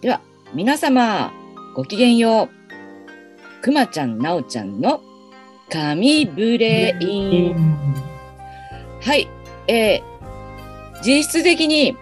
[0.00, 0.22] では、
[0.54, 1.30] 皆様、
[1.74, 2.48] ごきげんよ
[3.60, 3.62] う。
[3.62, 5.02] くまちゃん、なおちゃんの
[5.68, 7.54] 神ブレイン。
[9.02, 9.28] はい、
[9.68, 11.98] えー、実質的に、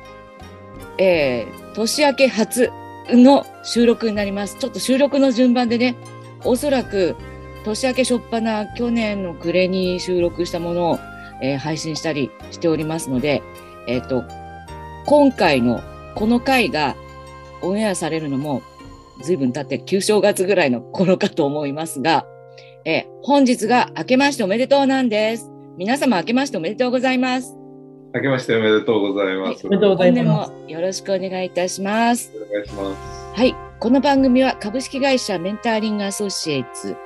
[0.98, 2.70] えー、年明け初
[3.08, 4.56] の収録になります。
[4.60, 5.96] ちょっと収録の順番でね、
[6.44, 7.16] おそらく
[7.64, 10.98] 年明け初っ端去年の暮れに収録したものを、
[11.42, 13.42] えー配信したりしておりますので、
[13.88, 14.22] えっ、と、
[15.06, 15.82] 今回の
[16.14, 16.94] この回が
[17.62, 18.62] オンエアされるのも
[19.22, 22.26] 随分経って旧正月ぐらいの頃かと思いますが、
[22.84, 25.50] えー本日が明けましておめでとうなんです。
[25.76, 27.54] 皆様明けましておめでとうございます。
[28.14, 29.66] 明けましておめでとうございます。
[29.66, 30.52] おめでとうございます。
[30.52, 32.32] もよろしくお願いいたします。
[32.34, 32.94] お願いしま
[33.34, 33.40] す。
[33.40, 33.54] はい。
[33.80, 36.96] この番組は株式会社メンターリングアソシエイツ。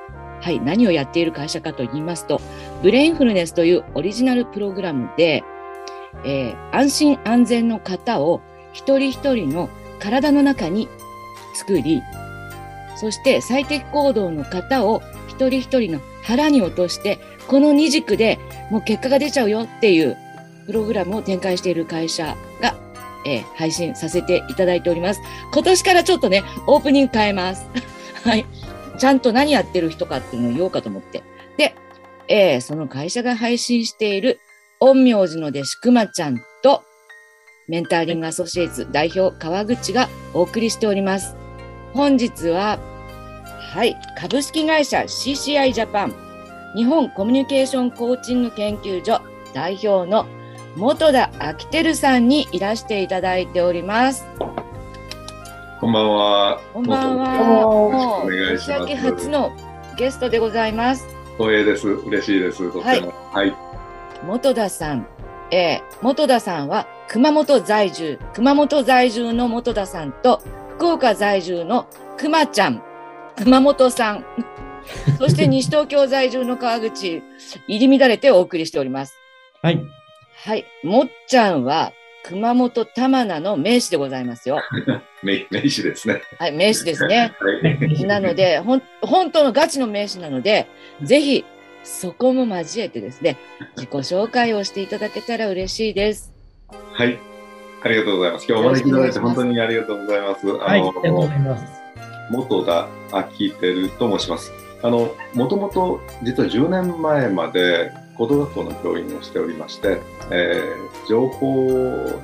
[0.41, 0.59] はい。
[0.61, 2.39] 何をやっている会社かと言いますと、
[2.81, 5.43] ブレインフルネスというオリジナルプログラムで、
[6.25, 8.41] えー安心安全の型を
[8.71, 9.69] 一人一人の
[10.03, 10.89] 体の中に
[11.53, 12.03] 作り、
[12.97, 18.37] そして最適行動の型を一人一人の腹に落として、この二軸で
[18.69, 20.17] もう結果が出ちゃうよっていう
[20.65, 22.75] プログラムを展開している会社が、
[23.25, 25.21] えー配信させていただいております。
[25.53, 27.65] 今年からちょっとね、オープニング変えます。
[28.25, 28.45] はい。
[28.97, 31.23] ちゃんと何やってる人かっていうのを言おうかと思って。
[31.57, 31.75] で、
[32.27, 34.41] えーその会社が配信している、
[34.79, 36.41] 陰陽師の弟子くまちゃん、
[37.67, 41.35] メンターリングアソシエイツ代表川口がお送りしております。
[41.93, 42.77] 本日は、
[43.73, 46.13] はい、株式会社 CCI ジャパン、
[46.75, 49.21] 日本コミュニケーションコーチング研究所
[49.53, 50.25] 代表の
[50.75, 54.25] 元田昭輝さんにいらしていただいております。
[55.79, 56.61] こんばんは。
[56.73, 57.37] こんばんは。
[57.43, 59.11] もうくお願いし年明けます。
[59.13, 59.51] 初の
[59.97, 61.05] ゲストでございます。
[61.37, 61.87] 光栄です。
[61.87, 62.71] 嬉しいです。
[62.73, 63.13] とても。
[63.31, 63.55] はい。
[64.25, 65.07] 元田さん。
[65.51, 70.41] えー元田さんは熊本在住、熊本在住の元田さんと
[70.77, 71.85] 福岡在住の
[72.17, 72.81] 熊ちゃん、
[73.37, 74.25] 熊本さん、
[75.19, 77.21] そして西東京在住の川口、
[77.67, 79.15] 入り乱れてお送りしております。
[79.61, 79.79] はい。
[80.43, 80.65] はい。
[80.81, 81.93] もっちゃんは
[82.23, 84.63] 熊本玉名の名士でございますよ。
[85.21, 86.23] 名名詞ですね。
[86.39, 87.35] はい、名士ですね。
[87.39, 88.05] はい。
[88.05, 90.65] なので、ほん、本当のガチの名詞なので、
[91.03, 91.45] ぜひ、
[91.83, 93.37] そこも交えてですね、
[93.75, 96.32] 自己紹介をしていただけたら嬉しいです。
[96.93, 97.19] はい。
[97.83, 98.45] ありがとうございます。
[98.47, 100.47] 今日お招きいただいて本当にありがとうございます。
[100.47, 100.81] はい。
[100.81, 101.63] ありがとうございます。
[102.31, 104.51] 元田昭輝と申します。
[104.81, 109.97] あの、もともと実は10年前まで高等学校の教員をしておりまして、
[110.31, 111.67] えー情報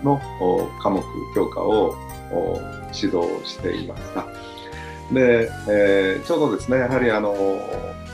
[0.03, 1.03] のお科目、
[1.35, 1.93] 教科を
[2.31, 2.61] お
[2.93, 4.25] 指導していました。
[5.13, 7.35] で、えーちょうどですね、やはりあの、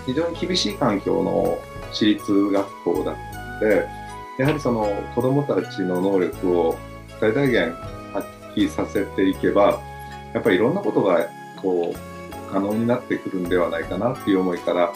[0.07, 1.59] 非常に厳しい環境の
[1.91, 3.15] 私立学校だっ
[3.59, 3.87] たので、
[4.37, 6.77] やはりその子供たちの能力を
[7.19, 7.71] 最大限
[8.13, 9.81] 発揮させていけば、
[10.33, 11.27] やっぱりいろんなことが
[11.61, 14.93] こう可能になってくるんではないかなっていう思いから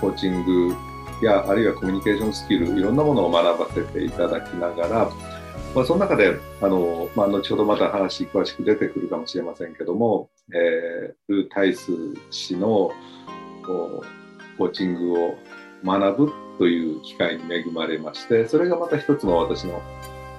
[0.00, 0.74] コーチング
[1.22, 5.10] やあるいはコミュニケーションスキルいろんなものを学ばせていただきながら、
[5.74, 11.92] まあ、その中であの、まあ、後ほどまた話詳しく出てくるかもしれませんけども、えー、ルー・タイス
[12.30, 12.90] 氏の
[13.66, 15.38] コーチングを
[15.84, 19.80] 学ぶという機会に恵まれましてそれがまた一つの私の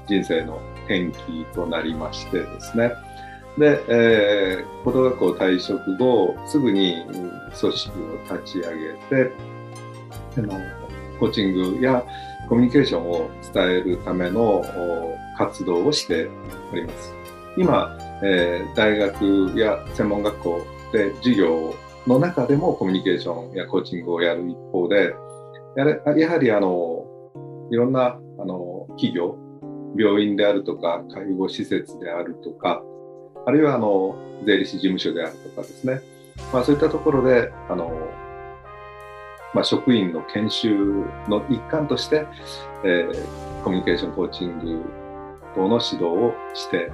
[0.07, 2.91] 人生の転機となりましてですね
[3.57, 9.31] で、えー、高等学校退職後、すぐに組織を立ち上げて、
[10.37, 10.53] あの
[11.19, 12.03] コーチングや
[12.47, 14.63] コミュニケーションを伝えるための
[15.37, 16.29] 活動をして
[16.71, 17.13] おります。
[17.57, 20.61] 今、えー大学や専門学校
[20.93, 21.75] で授業
[22.07, 25.13] の中でもコミュニケーションやコーチングをやる一方で、
[25.75, 27.05] やれやはりあの
[27.71, 29.37] いろんなあの企業、
[29.97, 32.83] 病院であるとか、介護施設であるとか、
[33.45, 34.15] あるいはあの
[34.45, 36.01] 税理士事務所であるとかですね、
[36.51, 37.91] まあ、そういったところであの、
[39.53, 40.75] まあ、職員の研修
[41.27, 42.25] の一環として、
[42.83, 44.83] えーコミュニケーションコーチング
[45.55, 46.91] 等の指導をして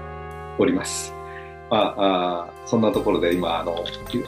[0.60, 1.14] おります。
[1.70, 3.86] まあ、あそんなところで今あの、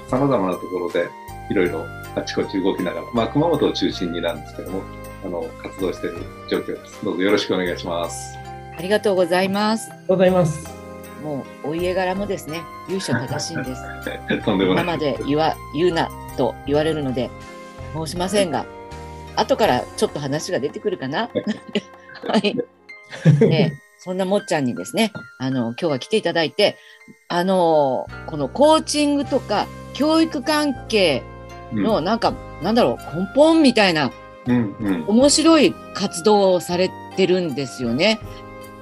[0.08, 1.10] さまざまなところで
[1.50, 1.86] いろいろ
[2.16, 4.82] あちこち動きながら、まあ、熊本を中心になんですけども、
[5.26, 6.18] あの活動している
[6.50, 7.04] 状況です。
[7.04, 8.38] どうぞよろしくお願いします。
[8.78, 9.90] ありがとうございます。
[9.92, 10.80] ありがとうございます。
[11.24, 13.82] もう、お家柄もですね、由緒正しいんです。
[14.46, 14.84] とんでもない。
[14.84, 17.30] 今まで言わ、言うなと言われるので、
[17.94, 18.66] 申しませんが、
[19.36, 21.30] 後からちょっと話が出てくるかな。
[22.28, 22.56] はい。
[23.42, 26.78] ね、そんなもっちゃんにですね、あの、今日は来ていただいて、
[27.28, 31.24] あの、このコーチングとか教育関係
[31.74, 34.12] の、なんか、なんだろう、根本みたいな
[34.48, 38.20] うんうん面白い活動をされてるんですよね。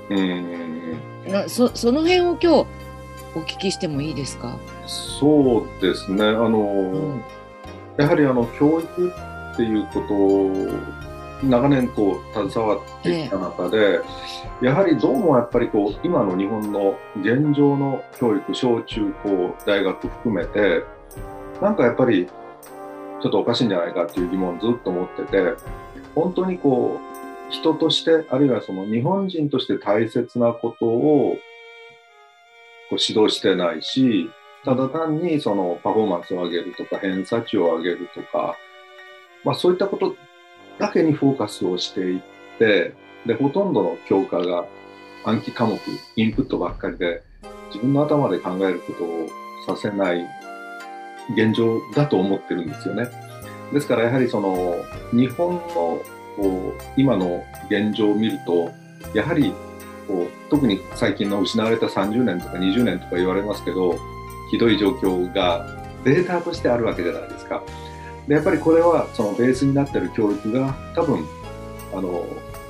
[0.09, 0.21] うんう
[1.29, 2.47] んなそその辺を今日
[3.35, 4.55] お聞きしてもいいですか？
[4.85, 6.23] そうですね。
[6.25, 7.21] あの、うん
[7.97, 9.11] やはりあの教育
[9.53, 10.69] っていうことを
[11.43, 13.99] 長年こう携わってきた中で、
[14.61, 20.83] やはりどうもやっぱりこう今の日本の現状の教育小中高大学含めて
[21.59, 22.27] なんかやっぱり
[23.21, 25.53] ちょっとおかしいんじゃないかっていう疑問をずっと持ってて
[26.15, 26.99] 本当にこ
[27.49, 31.37] う人としてあるいはその日本人として大切なことを
[32.89, 34.29] こう指導してないし
[34.65, 38.55] ただ単にそのパフォーマンスを上げるとか偏差値を上げるとか、
[39.43, 40.15] まあ、そういったこと
[40.77, 42.21] だけにフォーカスをしていっ
[42.59, 42.93] て
[43.25, 44.65] でほとんどの教科が
[45.25, 45.79] 暗記科目
[46.15, 47.23] インプットばっかりで
[47.67, 49.27] 自分の頭で考えることを
[49.65, 50.25] させない
[51.33, 53.07] 現状だと思ってるんですよね。
[53.73, 54.75] ですからやはりその
[55.11, 56.03] 日本のこ
[56.37, 58.71] う今の現状を見ると
[59.13, 59.53] やはり
[60.07, 63.97] こう特に最近の失われた30年とか20年とか言われますけど
[64.51, 65.67] ひどい状況が
[66.03, 67.63] データとしてあるわけじゃないですか。
[68.27, 71.25] でやっぱりこれはそのベースになってる教育が多分
[71.93, 72.25] あの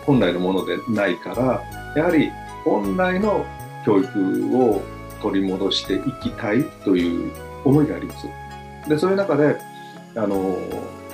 [0.06, 1.64] 本来のものでないから
[1.96, 2.32] やはり
[2.64, 3.46] 本来の
[3.86, 4.82] 教育を
[5.22, 7.32] 取り戻していきたいという
[7.66, 8.28] 思いがあります。
[8.88, 9.58] でそういう中で
[10.16, 10.58] あの、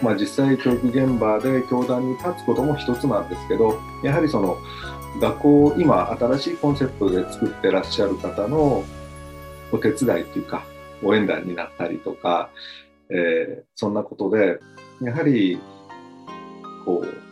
[0.01, 4.57] まあ、実際教育現場で教壇に立つことも一つなんですけどやはりその
[5.19, 8.83] 学校を今新しいコンセプトで作ってらっしゃる方の
[9.71, 10.63] お手伝いというか
[11.03, 12.49] 応援団になったりとか、
[13.09, 14.59] えーそんなことで
[15.01, 15.59] やはり
[16.85, 17.23] こう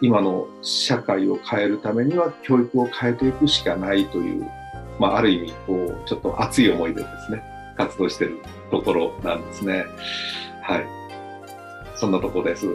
[0.00, 4.46] 今の社会を変えるためには教育を変えていくしかないという、
[5.00, 7.42] まあ、ある意味こうちょっと熱い思いでですね。
[7.78, 8.40] 活動している
[8.70, 9.86] ところなんですね。
[10.62, 10.86] はい。
[11.96, 12.66] そんなとこです。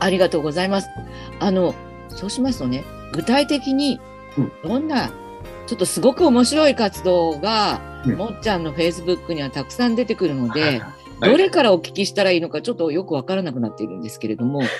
[0.00, 0.88] ありがとうございます。
[1.38, 1.74] あの、
[2.08, 4.00] そうしますとね、具体的に
[4.36, 5.10] うんどんな、
[5.66, 10.82] ちょっとすごく面白い活動が、うんもっちゃんのフェイスブックにはたくさん出てくるので、はい
[11.20, 14.62] どれからお聞きしたらいいのかちょっとよくわからなくなっているんですけれども、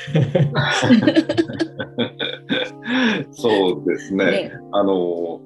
[3.32, 4.24] そうですね。
[4.24, 5.42] ね、あの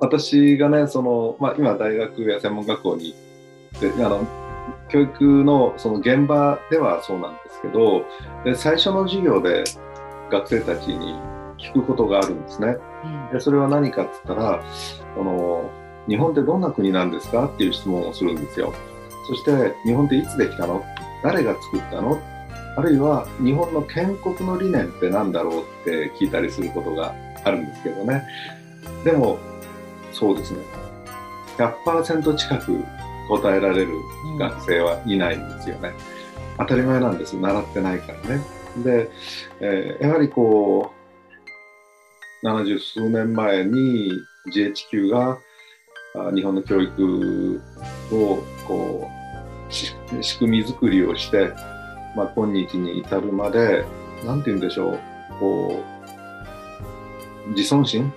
[0.00, 3.14] 私がねその、まあ、今大学や専門学校に
[3.80, 4.26] であの
[4.88, 8.04] 教育のその現場ではそうなんですけど
[8.44, 9.64] で最初の授業で
[10.30, 11.14] 学生たちに
[11.58, 12.76] 聞くことがあるんですね。
[13.04, 14.64] うんでそれは何かって言ったら
[15.14, 15.70] この
[16.08, 18.74] 日本ってどんな国なんですかっていう質問をするんですよ。
[19.28, 20.82] そして日本っていつできたの？
[21.22, 22.18] 誰が作ったの？
[22.76, 27.14] あるいは日本の建国の理念って何だろうって聞いたりすることが
[27.44, 28.24] あるんですけどね。
[29.04, 29.38] でも
[30.12, 30.60] そうですね
[31.58, 32.84] 100%近く
[33.28, 33.92] 答えられる
[34.24, 35.92] うん学生はいないんですよね。
[36.58, 38.42] 当たり前なんです習ってないからね。
[38.82, 39.10] で、
[39.60, 40.92] えーやはりこ
[42.42, 44.12] う70数年前に
[44.52, 45.38] GHQ が
[46.16, 47.60] あ日本の教育
[48.12, 49.08] をこ
[49.68, 51.52] うし仕組み作りをして、
[52.16, 53.84] まあ、今日に至るまで
[54.24, 54.98] 何て言うんでしょう
[55.38, 55.84] こ
[57.46, 58.12] う自尊心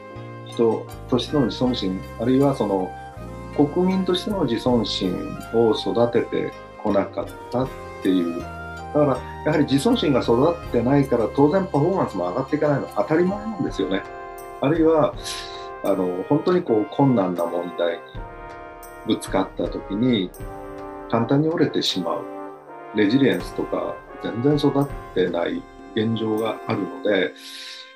[0.54, 2.92] 人としての自尊心あるいはその
[3.56, 6.52] 国民としての自尊心を育てて
[6.82, 7.70] こなかったっ
[8.02, 14.04] ていうだからやはり自尊心が育ってないから当然パフォーマンスも上がっていかないのは当たり前なんですよね。
[14.62, 15.14] あるいは
[15.84, 18.02] あの本当にこう困難な問題に
[19.08, 20.32] ぶつかった時に
[21.10, 22.24] 簡単に折れてしまう
[22.96, 25.62] レジリエンスとか全然育ってない
[25.96, 27.34] 現状があるので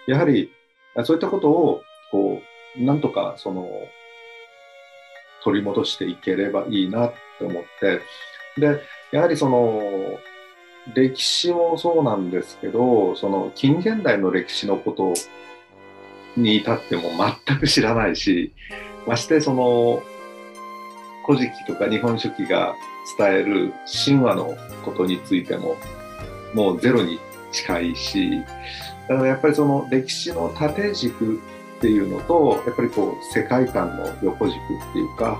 [0.08, 0.52] やはり
[1.04, 1.82] そういったことを
[2.80, 3.68] なんとかその
[5.44, 8.02] 取り戻していければいいなって思って。
[8.60, 8.82] で
[9.12, 10.20] やはりその
[10.94, 15.14] 歴史もそうなんですけどその近現代の歴史のこと
[16.36, 17.04] に至っても
[17.46, 18.54] 全く知らないし
[19.06, 20.04] ましてその
[21.26, 22.76] 古事記とか日本書紀が
[23.18, 23.74] 伝える
[24.06, 25.76] 神話のことについても
[26.54, 27.20] もうゼロに
[27.52, 28.32] 近いし
[29.10, 31.42] だからやっぱりその歴史の縦軸
[31.78, 35.40] っていうのとやっぱりこう世界観の横軸っていうか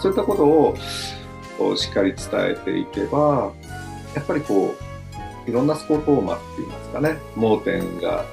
[0.00, 3.52] そういったことをしっかり伝えていけば
[4.14, 4.74] やっぱりこ
[5.46, 8.24] ういろんなスコトーマっていいますかね盲点が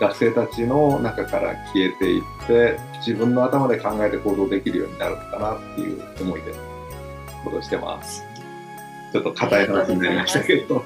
[0.00, 6.52] 学生たちの中から消えていって自分の頭で考えて行動できるようになるのかなっていう思いで
[7.44, 8.22] 行動してます。
[9.12, 10.84] ちょっと硬い話になりましたけど。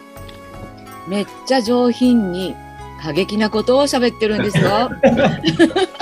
[1.08, 2.54] めっちゃ上品に
[3.02, 4.90] 過激なことを喋ってるんですよ。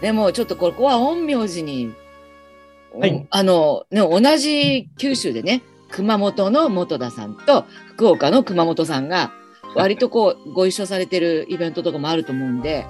[0.00, 1.92] でもちょっとここは陰陽師に、
[2.98, 9.32] はいあの、ね、同じ九州でね熊本の本田さんと福岡の熊本さんが
[9.74, 12.84] 割とこう、ご一緒されてるイベントとかもあると思うんで、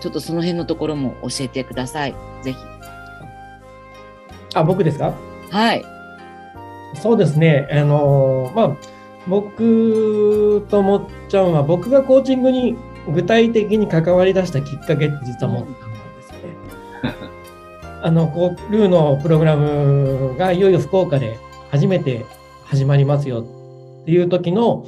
[0.00, 2.14] ちょっとその辺のところも教えてください。
[2.42, 2.58] ぜひ。
[4.54, 5.12] あ、僕ですか？
[5.50, 5.84] はい。
[6.94, 7.68] そうですね。
[7.70, 8.76] あのまあ、
[9.26, 12.78] 僕ともっちゃんは、僕がコーチングに
[13.12, 17.36] 具体的に関わり出したきっかけって実はもっちゃんですよね。
[18.02, 21.38] あの、こう、ルーのプログラムがいよいよ福岡で
[21.70, 22.24] 初めて
[22.64, 23.42] 始まりますよ
[24.02, 24.84] っていう時の、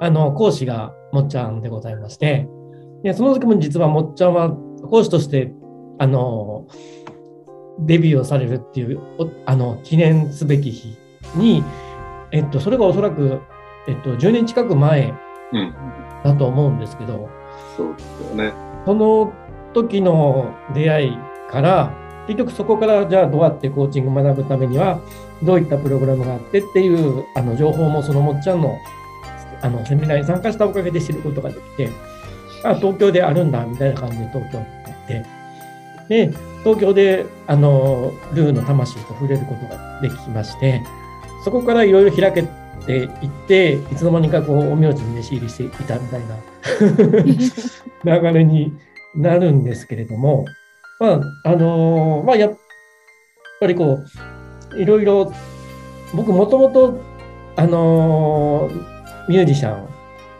[0.00, 2.48] あの、講師がもっちゃんでございまして、
[3.02, 5.52] で、その時も実はもっちゃんは講師として、
[5.98, 6.66] あの、
[7.80, 10.96] デビューをされるっていう、おあの、記念すべき日
[11.36, 11.64] に、
[12.30, 13.40] えっと、それがおそらく、
[13.88, 15.14] えっと、10年近く前
[15.52, 15.74] うん。
[16.24, 17.28] だと思うんですけど、
[17.76, 18.52] そうですよね。
[18.84, 19.32] その
[19.72, 21.18] 時の出会い
[21.50, 21.92] から、
[22.26, 25.00] 結局そこからじゃあどうやってコーチング学ぶためには、
[25.42, 28.76] どういったプログラムがあってっていうあの情報もそのもっちゃんの
[29.60, 31.88] あのセミナーに参加したおかげで知ることができて、
[32.64, 34.70] あ、東京であるんだみたいな感じで東京に行
[35.04, 35.26] って、
[36.08, 36.32] で、
[36.64, 40.82] 東京であのルーの魂と触れることができまして、
[41.44, 42.42] そこからいろいろ開け
[42.86, 43.08] ていっ
[43.46, 46.36] て、いつの間にかこう、お名字に弟子入りしていたみたいな
[48.20, 48.72] 流れに
[49.14, 50.44] なるんですけれども、
[51.00, 52.52] まあ、あのーまあ、やっ
[53.60, 53.98] ぱりこ
[54.74, 55.32] う、いろいろ、
[56.14, 57.00] 僕もともと、
[57.56, 58.92] あのー
[59.28, 59.88] ミュージシャン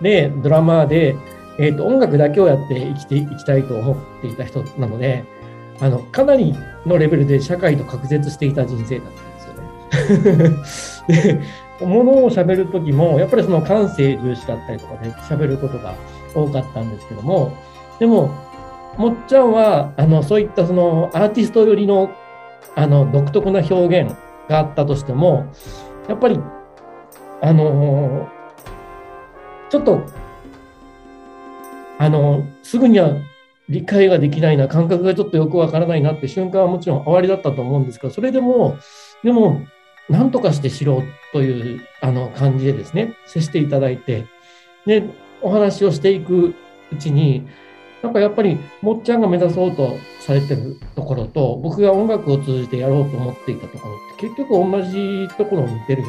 [0.03, 1.17] で、ドラマーで、
[1.59, 5.25] えっ、と、音楽だけをやって生きていきたいと思っていた人なので、
[5.81, 6.55] あの、かなり
[6.87, 11.39] のレベルで社会と隔絶していた人生だったんですよね。
[11.39, 11.41] で、
[11.87, 15.95] ものを喋るときも、やっぱりその感性重視だったりとかで喋ることが
[16.35, 17.57] 多かったんですけども、
[17.99, 18.31] でも、
[18.99, 22.11] もっちゃんは、あの、そういったそのアーティスト寄りの、
[22.75, 24.15] あの、独特な表現
[24.49, 25.47] があったとしても、
[26.09, 26.39] やっぱり、
[27.45, 28.29] あの
[29.69, 30.03] ちょっと、
[31.99, 33.17] あの、すぐには
[33.69, 38.77] 理解ができないな、感覚がちょっとよくわからないなって瞬間はもちろん終わりだったと思うんですけど、それでも、
[39.25, 39.63] でも、
[40.13, 41.03] なんとかして知ろう
[41.33, 44.27] というあの感じでですね、接していただいて、
[44.85, 45.03] で、
[45.41, 46.55] お話をしていく
[46.93, 47.49] うちに、
[48.03, 56.09] なんかやっぱり、もっちゃんが目指そうとされてるところと、僕が音楽を通じてやろうと思っていたところって、結局同じところに似てるよ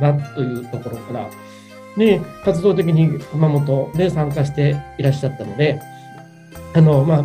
[0.00, 1.30] なというところから、
[1.96, 5.80] で、活動的に熊本で参加していらっしゃったので、
[6.74, 7.24] あの、まあ、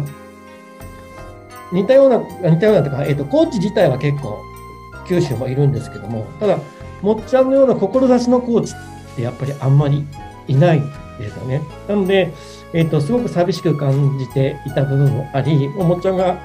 [1.72, 4.49] 似たような、似たようなとか、えっ、と、コーチ自体は結構、
[5.10, 6.60] 九州もいるんですけども、ただ、
[7.01, 8.75] もっちゃんのような志のコーチ
[9.13, 10.06] ってやっぱりあんまり
[10.48, 10.82] いない
[11.18, 11.62] ですよね。
[11.88, 12.32] なので、
[12.74, 16.39] えっ、と、すごく寂しく感じていた部分もあり、もっちゃんが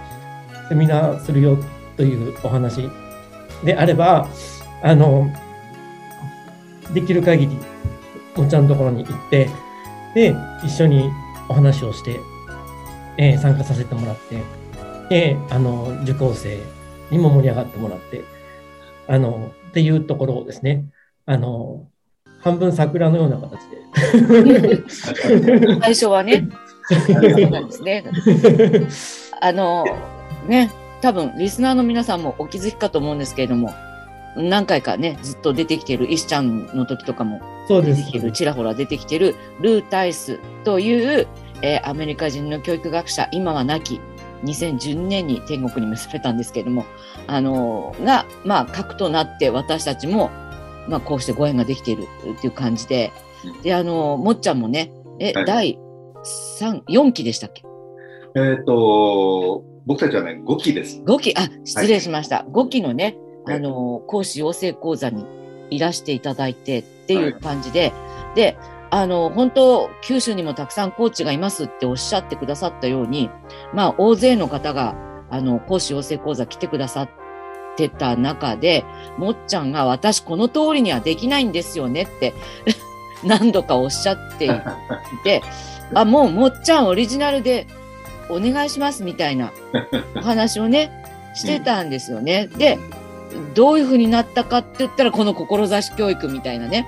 [0.70, 1.58] セミナーするよ
[1.96, 2.88] というお話
[3.62, 4.28] であれば、
[4.82, 5.30] あの、
[6.94, 7.58] できる限り、
[8.36, 9.50] もっちゃんのところに行って、
[10.14, 11.10] で、一緒に
[11.48, 12.18] お話をして、
[13.16, 14.42] えー参加させてもらって、
[15.10, 16.58] で、あの、受講生
[17.10, 18.24] にも盛り上がってもらって、
[19.06, 20.86] あの、っていうところをですね、
[21.26, 21.86] あの、
[22.40, 24.82] 半分桜のような形で。
[25.80, 26.48] 最初はね、
[26.88, 28.04] そうなんですね。
[29.40, 29.84] あの、
[30.46, 30.70] ね、
[31.00, 33.72] 多分リスナーの皆さんもお気づきかと思うんですけれども、
[34.36, 41.26] 何回かね、ずっと出てきてる、石ちゃんの時とかもそうです出てきてる、ちらほら出てきてる、ルー・タイスという、
[41.62, 44.00] えーアメリカ人の教育学者、今は亡き、
[44.44, 46.84] 2012年に天国に結ばれたんですけれども、
[47.26, 50.30] あのーが、まあ、核となって私たちも、
[50.88, 53.12] まあ、こうしてご縁ができているっていう感じで、
[53.62, 55.44] で、あのーもっちゃんもね、え、はい。
[55.46, 55.78] 第
[56.60, 57.62] 3、4期でしたっけ？
[58.36, 61.00] えっ、と、僕たちはね、5期です。
[61.06, 62.44] 5期、あ、失礼しました。
[62.50, 63.56] 5期のね、はい。
[63.56, 65.24] あの、講師養成講座に
[65.70, 67.92] いらしていただいてっていう感じで、
[68.34, 68.56] で、
[68.94, 73.28] あの、本当、九州にもたくさんコーチがいますっておっしゃってくださったように、
[73.72, 74.94] まあ、大勢の方が、
[75.30, 77.08] あの、講師養成講座来てくださっ
[77.76, 78.84] てた中で、
[79.18, 82.34] もっちゃんが私この通りにはできないんですよねって
[83.26, 84.50] 何度かおっしゃってい
[85.24, 85.42] て、
[85.92, 87.66] あ、もうもっちゃんオリジナルで
[88.30, 89.50] お願いしますみたいな
[90.14, 90.92] お話をね、
[91.34, 92.46] してたんですよね。
[92.46, 92.78] で、
[93.54, 96.86] どういうふうになったかって言ったら、この志教育みたいなね、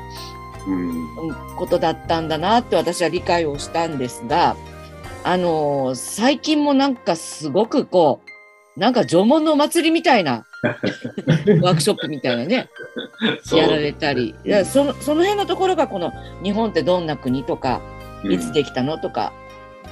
[1.56, 4.56] ことだったんだなって私は理解をしたんですが、
[5.24, 8.20] あのー最近もなんかすごくこ
[8.76, 10.44] う、なんか縄文のお祭りみたいな、
[11.62, 12.68] ワークショップみたいなね、
[13.52, 17.80] やられたり、いやそのその辺のところがこの日本ってどんな国とか、
[18.24, 19.32] いつできたのとか、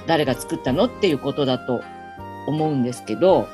[0.06, 1.82] 誰が作ったのっていうことだと
[2.46, 3.48] 思うんですけど、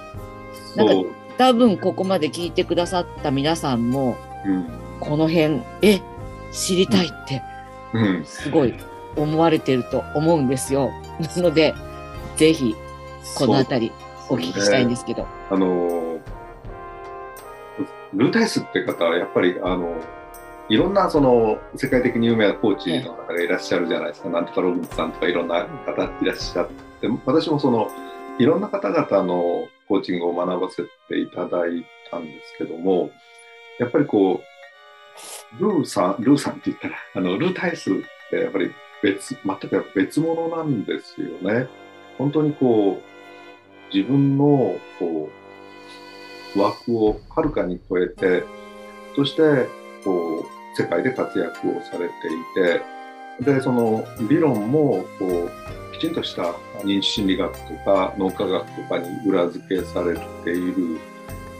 [0.76, 0.94] なんか
[1.38, 4.66] 多分ここまで聞いてくださった皆さんも、うん。
[5.00, 6.00] この辺、え、
[6.52, 7.42] 知りたいって、
[7.94, 8.74] うん、すごい
[9.16, 10.90] 思われてると思うんですよ。
[11.36, 11.74] なので、
[12.36, 12.74] ぜひ、
[13.36, 13.92] このあたり、
[14.28, 15.26] お聞きしたいんですけど。
[15.50, 16.18] あの、
[18.14, 19.94] ルータイスって方は、やっぱり、あの、
[20.68, 26.68] いろんなその世界的に有名なコーチの方がいらっしゃるじゃないですか、なんとかロビンさんとかいろんな方いらっしゃっ
[27.00, 27.90] て、私もその
[28.38, 33.10] いろんな方々のコーチングを学ばせていただいたんですけども、
[33.80, 34.49] やっぱりこう、
[35.58, 37.94] ルーさん、ルーさんって言ったら、あのルータイスっ
[38.30, 38.70] てやっぱり
[39.02, 41.68] 別、全く別物なんですよね。
[42.18, 45.30] 本当にこう、自分のこ
[46.56, 48.44] う枠をはるかに超えて、
[49.16, 49.66] そして
[50.04, 52.80] こう世界で活躍をされてい
[53.40, 55.50] て、で、その理論も、こう、
[55.94, 60.98] きちんとした認知心理学とか脳科学とかに裏付けされている、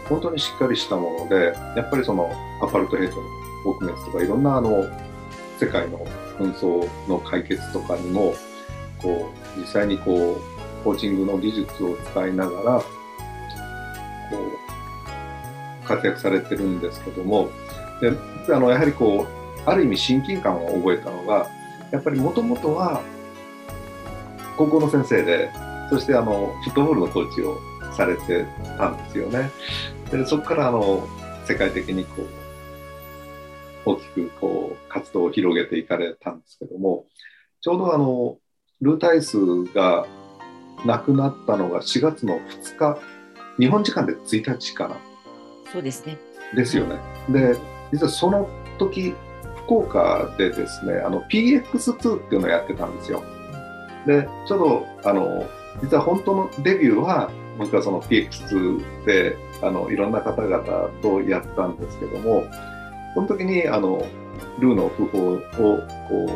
[0.08, 2.30] 本当にしっかりしたもので、やっぱりその
[2.62, 4.84] アパルトヘイトの撲滅とかいろんなあの、
[5.58, 6.06] 世界の
[6.38, 8.34] 紛争の解決とかにも、
[9.02, 12.86] こう、実際にこう、コーチングの技術を使いながら、こ
[15.84, 17.50] う、活躍されてるんですけども、
[18.00, 18.10] で
[18.54, 19.26] あのやはりこ
[19.66, 21.48] うある意味親近感を覚えたのが
[21.90, 23.02] やっぱりもともとは
[24.56, 25.50] 高校の先生で
[25.90, 27.58] そしてあのフットボールのコーチを
[27.92, 28.46] されて
[28.78, 29.50] たんですよね。
[30.10, 31.06] でそこからあの
[31.46, 32.39] 世界的にこう
[33.84, 37.06] 大きくこう活動を広げていかれたんですけども
[37.60, 38.36] ちょうどあの
[38.80, 39.36] ルータイス
[39.74, 40.06] が
[40.86, 42.98] 亡くなったのが4月の2日
[43.58, 44.96] 日本時間で1日かな。
[45.70, 46.18] そうですね。
[46.56, 46.98] ですよね。
[47.28, 47.56] で
[47.92, 49.14] 実はその時
[49.70, 53.22] 福岡でですねあの PX2 っていうのをやってたんですよ
[54.06, 55.46] でちょうどあの
[55.82, 62.44] 実は本当のデビューは僕はその PX2 であのいろんな方々とやったんですけども
[63.14, 64.06] その時にあの
[64.58, 65.38] ルーの訃報を
[66.08, 66.30] こう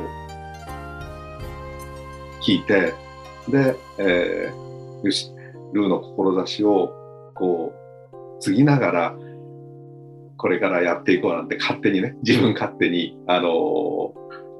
[2.42, 2.94] 聞いて
[3.48, 5.30] で、えー、よし
[5.72, 6.92] ルーの志を
[7.34, 7.72] こ
[8.12, 9.16] う継ぎながら
[10.44, 13.50] これからやっていこうなんて勝手にね、自分勝手に、あのー、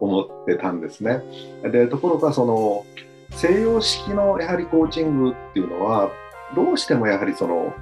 [0.01, 1.21] 思ってたんですね。
[1.63, 2.87] で、ところがその、
[3.31, 6.11] 西洋式のやはりコーチングっていうのは、
[6.57, 7.75] どうしてもやはりその、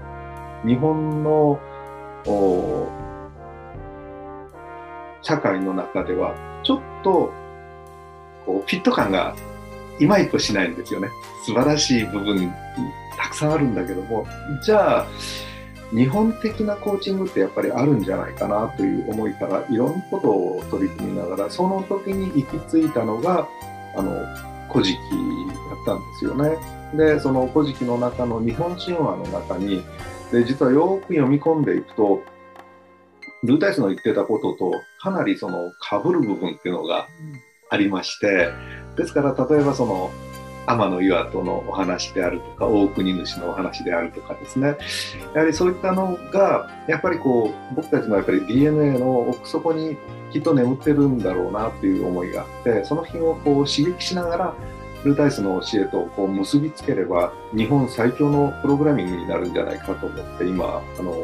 [0.67, 1.61] 日本の
[5.23, 7.33] 社会の中では、ちょっと
[8.47, 9.35] こうフィット感が
[9.99, 11.09] いまいとしないんですよね。
[11.45, 12.53] 素晴らしい部分
[13.19, 14.27] たくさんあるんだけども、
[14.65, 15.07] じゃあ、
[15.93, 23.47] 日本的なコーチングってやっぱりあるんじゃないかなという思いからいろんなことを取り組みながらその時に行き着いたのが
[23.95, 24.11] あの
[24.73, 26.57] 古事記だったんですよね。
[26.97, 29.83] でその古事記の中の日本神話の中に
[30.31, 32.23] で実はよく読み込んでいくと
[33.45, 37.09] ルータイスの言ってたこととかなりその被る部分っていうのが
[37.71, 38.51] ありまして
[38.97, 40.11] ですから例えばその
[40.67, 44.77] 天の岩戸のお話であるとか大国主のお話であるとかですね
[45.35, 49.97] やはりそういったのがやっぱりこう僕たちのやっぱり DNA の奥底に
[50.33, 54.55] きっと眠ってるんだろうなっていう思いがあってその辺をこう刺激しながら
[55.05, 61.17] ルータイスの教えとこう結びつければ日本最強のプログラミングになるんじゃないかと思って今あの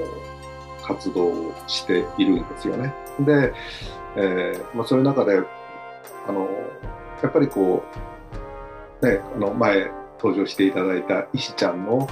[0.82, 2.92] 活動をしているんですよね。
[3.20, 3.52] で、
[4.16, 5.40] えーまあ、そういう中で
[6.26, 6.48] あの
[7.22, 7.82] やっぱりこ
[9.02, 12.08] うね、あの前登場していただいた石ちゃんの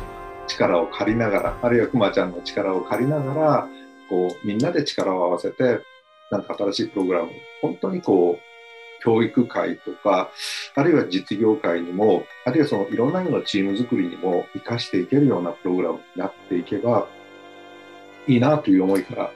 [0.46, 3.68] 力を借りながら、あるいはくまちゃんの力を借りながら、
[4.08, 5.80] こう、みんなで力を合わせて、
[6.30, 10.30] なんか新しいプログラム、本当にこう、教育界とか、
[10.74, 17.08] あるいは実業界にも、あるいはそのいろんな意味のチーム作りにも活かしていけるようなプログラムになっていけば
[18.26, 19.32] いいなという思いから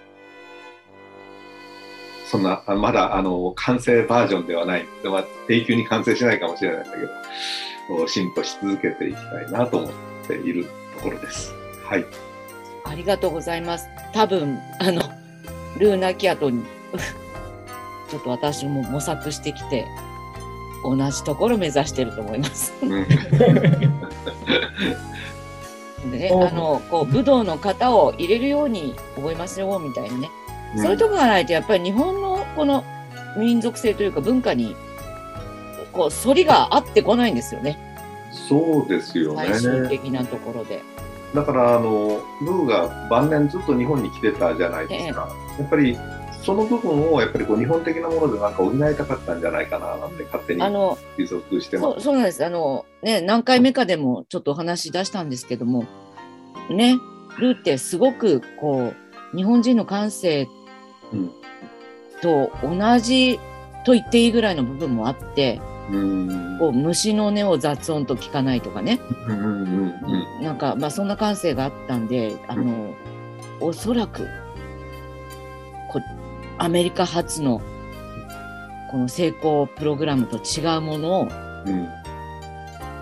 [2.30, 7.02] そんな、まだあの完成バージョンではない、まあ、永久に完成しないかもしれないんだけ
[7.92, 9.90] ど、進歩し続けていきたいなと思っ
[10.28, 10.66] ている
[10.96, 11.52] ところです。
[11.84, 12.04] はい。
[12.84, 13.88] ありがとうございます。
[14.12, 15.02] 多分、あの、
[15.76, 16.62] ルーナキアトに
[18.08, 19.88] ちょっと私も模索してきて、
[20.84, 22.72] 同じところ目指してると思います。
[26.06, 30.30] ね、あのこう武道の型を入れるように覚えますよみたいなね
[30.76, 32.84] そういうとこがないとやっぱり日本のこの
[33.36, 34.76] 民族性というか文化に
[35.92, 37.78] こう反りが合ってこないんですよね。
[38.48, 39.48] そうですよね。
[39.50, 40.82] 最終的なところで。
[41.34, 45.28] だからあのルーが晩年ずっと日本に来てたじゃないですか。
[45.58, 45.96] やっぱり
[46.42, 52.00] その部分をやっぱりこう日本的なものでなんか補いたかったんじゃないかななんて勝手に予測してます。
[52.00, 52.44] そうなんです。
[52.44, 55.84] あのね何回目かでもちょっとお話し出したんですけども、
[56.70, 56.96] ね
[57.38, 58.92] ルーってすごくこ
[59.32, 60.48] う日本人の感性
[62.22, 63.38] と同じ
[63.84, 66.58] と言っていいぐらいの部分もあって、うん。
[66.58, 72.94] こう虫の音を雑音と聞かないとかね、うんうんうんなんか、まあ、そんな感性があったんで、あの、
[73.60, 74.26] おそらく、
[75.90, 76.00] こ
[76.56, 77.60] アメリカ発の、
[78.90, 81.28] この成功プログラムと違うものを
[81.66, 81.88] うん。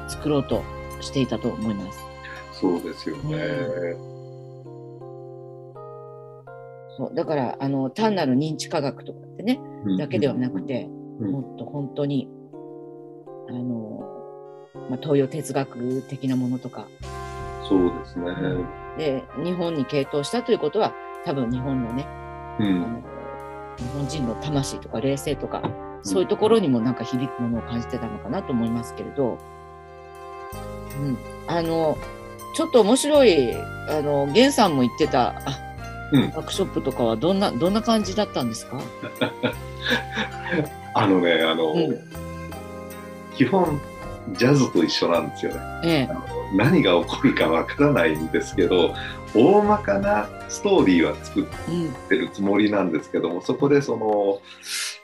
[0.09, 0.65] 作ろうと
[1.01, 2.01] していたと思います。
[2.53, 3.39] そうですよね。
[6.99, 9.61] そうだから、あの、単なる認知科学とかってね、
[9.99, 10.89] だけではなくて、
[11.21, 11.31] うん。
[11.31, 12.29] もっと本当に、
[13.49, 14.01] あの、
[14.91, 16.89] まあ、東洋哲学的なものとか、
[17.69, 18.35] そうですね。
[18.99, 20.93] で、日本に傾倒したということは、
[21.25, 22.05] 多分日本のね、
[22.59, 22.67] うん。
[22.67, 23.03] あの
[23.77, 25.63] 日本人の魂とか冷静とか、
[26.03, 29.39] そういうところにもなんか響くものを感じてたのかなと思いますけれど、
[31.01, 31.97] うん、あの、
[32.57, 35.68] ちょっと面白い、あの、源さんも言ってた、あ
[36.13, 38.81] うんワークショップとかはどんな、どんな感じだったんですか？
[40.95, 41.99] あのね、あの、うん
[43.37, 43.81] 基本、
[44.33, 45.61] ジャズと一緒なんですよね。
[45.85, 46.09] ええ。
[46.57, 48.93] 何が起こるかわからないんですけど、
[49.33, 51.93] 大まかなストーリーは作っうん。
[52.09, 54.41] てるつもりなんですけども、そこでその、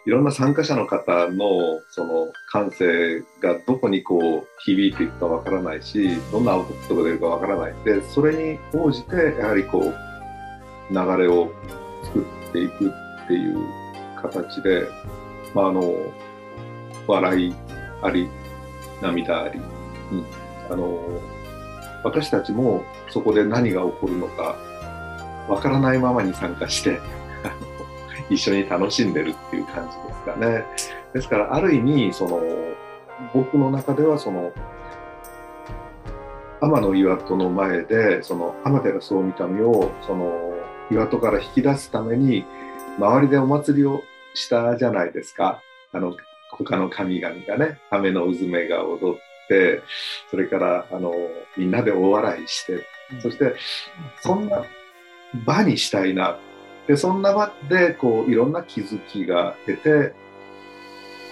[0.04, 7.74] いろんな参加者の方のその感性がどこにこう響いていくかわからないし、どんなアウトプットが出るかわからない。
[7.84, 9.94] で、それに応じて、やはりこう、
[10.90, 11.50] 流れを
[12.02, 12.90] 作っていく
[13.24, 13.58] っていう
[14.20, 14.88] 形で、
[15.54, 15.94] まあ、あの、
[17.06, 17.54] 笑い
[18.02, 18.28] あり、
[19.00, 20.24] 涙あり、うん、
[20.70, 21.00] あの、
[22.02, 24.56] 私たちもそこで何が起こるのか、
[25.48, 27.00] わからないままに参加して、
[28.30, 30.64] 一緒に楽しんでるっていう感じですかね。
[31.12, 32.40] ですから、ある意味、その、
[33.34, 34.52] 僕の中では、その、
[36.60, 40.53] 天の岩戸の前で、その、天照大神を、その、
[40.90, 42.44] 岩戸から引き出すために、
[42.98, 44.02] 周りでお祭りを
[44.34, 45.62] したじゃないですか。
[45.92, 46.16] あの、
[46.50, 49.18] 他の神々がね、雨のうずめが踊っ
[49.48, 49.82] て、
[50.30, 51.12] それから、あの、
[51.56, 52.86] みんなで大笑いして、
[53.20, 53.54] そして、
[54.22, 54.64] そんな
[55.46, 56.38] 場にしたいな。
[56.86, 60.14] で、そんな場で、こう、いろんな気づきが出て、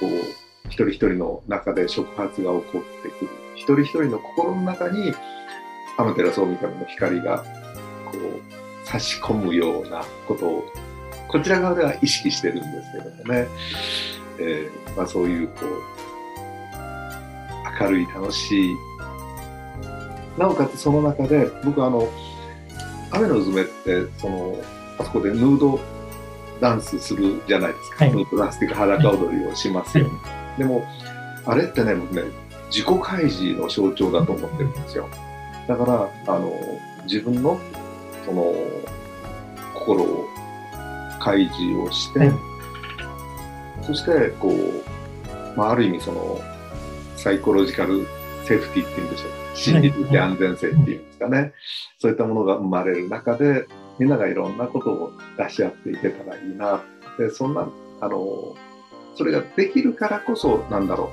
[0.01, 3.31] こう、一人一人の中で触発が起こってくる。
[3.55, 5.12] 一人一人の心の中に、
[5.99, 7.45] 天照大神の光が、
[8.11, 8.62] こう、
[8.92, 10.64] 差し込むようなことを、
[11.28, 13.48] こちら側では意識してるんですけどもね。
[14.38, 15.68] えーまあそういう、こう、
[17.83, 18.76] 明るい、楽しい、
[20.38, 22.07] なおかつその中で、僕あの、
[23.11, 24.57] 雨のうずめって、その、
[24.98, 25.81] あそこでヌード
[26.61, 28.05] ダンスするじゃないですか。
[28.05, 30.11] はいヌードダンスっていうか裸踊りをしますよね。
[30.59, 30.85] でも、
[31.46, 32.24] あれってね、僕ね、
[32.70, 35.09] 自己開示の象徴だと思ってるんですよ。
[35.66, 35.85] だか
[36.26, 36.52] ら、あの、
[37.05, 37.59] 自分の、
[38.25, 38.55] その、
[39.75, 40.27] 心を
[41.21, 42.53] 開示をして、はい
[43.83, 46.41] そして、こう、まあ、ある意味その、
[47.17, 48.07] サイコロジカル
[48.45, 49.37] セーフティーっていうんでしょうか。
[49.55, 51.53] 心理的安全性っていうんですかね。
[51.99, 53.67] そういったものが生まれる中で、
[53.99, 56.83] みんながいろんなことを出し合っていけたらいいな。
[57.19, 57.69] で、そんな、
[58.01, 58.57] あの、
[59.17, 61.11] それができるからこそ、なんだろ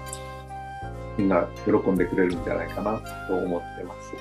[1.17, 1.21] う。
[1.21, 4.13] みんな喜んでくれるんじゃないかなと思ってます。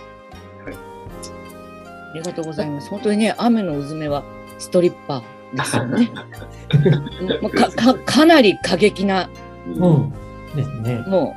[2.10, 2.90] ありがとうございます。
[2.90, 4.24] 本当にね、雨のうずめは
[4.58, 6.10] ストリッパーですよね。
[7.42, 9.28] もうかかかなり過激な、
[9.66, 10.12] うんうん。
[10.56, 11.04] ですね。
[11.06, 11.34] も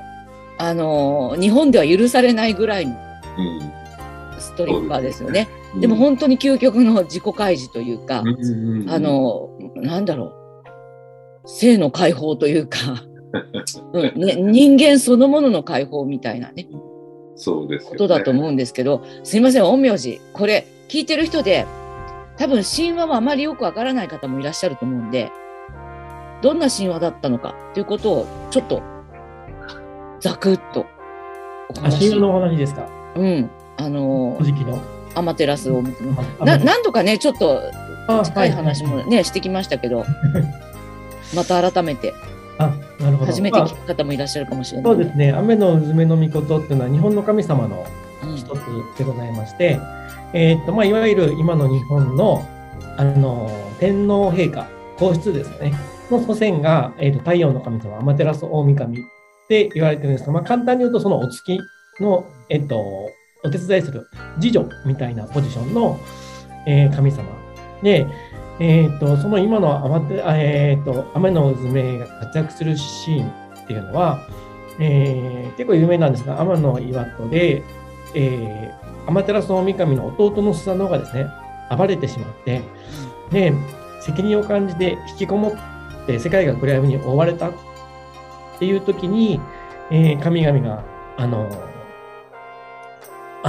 [0.59, 5.47] う、あのー日本では許されないぐらいのうんストリッパーですよね。
[5.55, 10.31] うんでも本当に究極の自己開示というか、うんあ、の、なんだろう、
[11.45, 12.77] 性の解放というか、
[13.93, 16.67] うんね、人間そのものの解放みたいなね、
[17.41, 17.87] そうです。
[17.87, 21.65] ことだと思うんですけど、すいません、陰陽師、これ聞いてる人で、
[22.37, 25.31] 多分神話はあまりよくわからない方もいらっしゃると思うんで、
[26.41, 28.81] どんな神話だったのかということを、ちょっと、
[30.19, 30.85] ざくっとお
[31.79, 32.87] あ、話神話のお話ですか？
[33.15, 34.37] うん、あの。
[35.13, 35.81] アマテラスを
[36.39, 37.59] な何度かね、ちょっと
[38.07, 40.05] あ近い話もね、してきましたけど、
[41.35, 42.13] また改めて。
[43.01, 44.93] 初めてまあ聞く方もいらっしゃるかもしれない。
[44.93, 45.31] そうですね。
[45.31, 47.85] 雨のうずめの御事っていうのは日本の神様の
[48.23, 49.79] うん一つでございまして、
[50.33, 52.45] えーっと、まあ、いわゆる今の日本の、
[52.97, 55.73] あの、天皇陛下、皇室ですね、
[56.09, 59.03] の祖先が、えーっと、太陽の神様、天照大神っ
[59.47, 61.59] て言われてるんですが、まあ、簡単に言うと、そのお月
[61.99, 62.79] の、えっと、
[63.43, 64.07] お手伝いする
[64.39, 65.99] 次女みたいなポジションの、
[66.67, 67.23] えー神様
[67.81, 68.05] で、
[68.63, 74.19] えーっと、その今の天てあえーっと雨のうずめが活躍するシーンっていうのは、
[74.79, 77.63] えー結構有名なんですが、天の岩戸で、
[78.13, 81.25] えー、天照大神の弟のスサノオがですね、
[81.75, 82.61] 暴れてしまって、
[83.31, 83.51] で、
[83.99, 87.53] 責任を感じて引きこもって世界が暗闇に覆われたっ
[88.59, 89.41] ていう時に、
[89.89, 90.83] えー神々が、
[91.17, 91.49] あの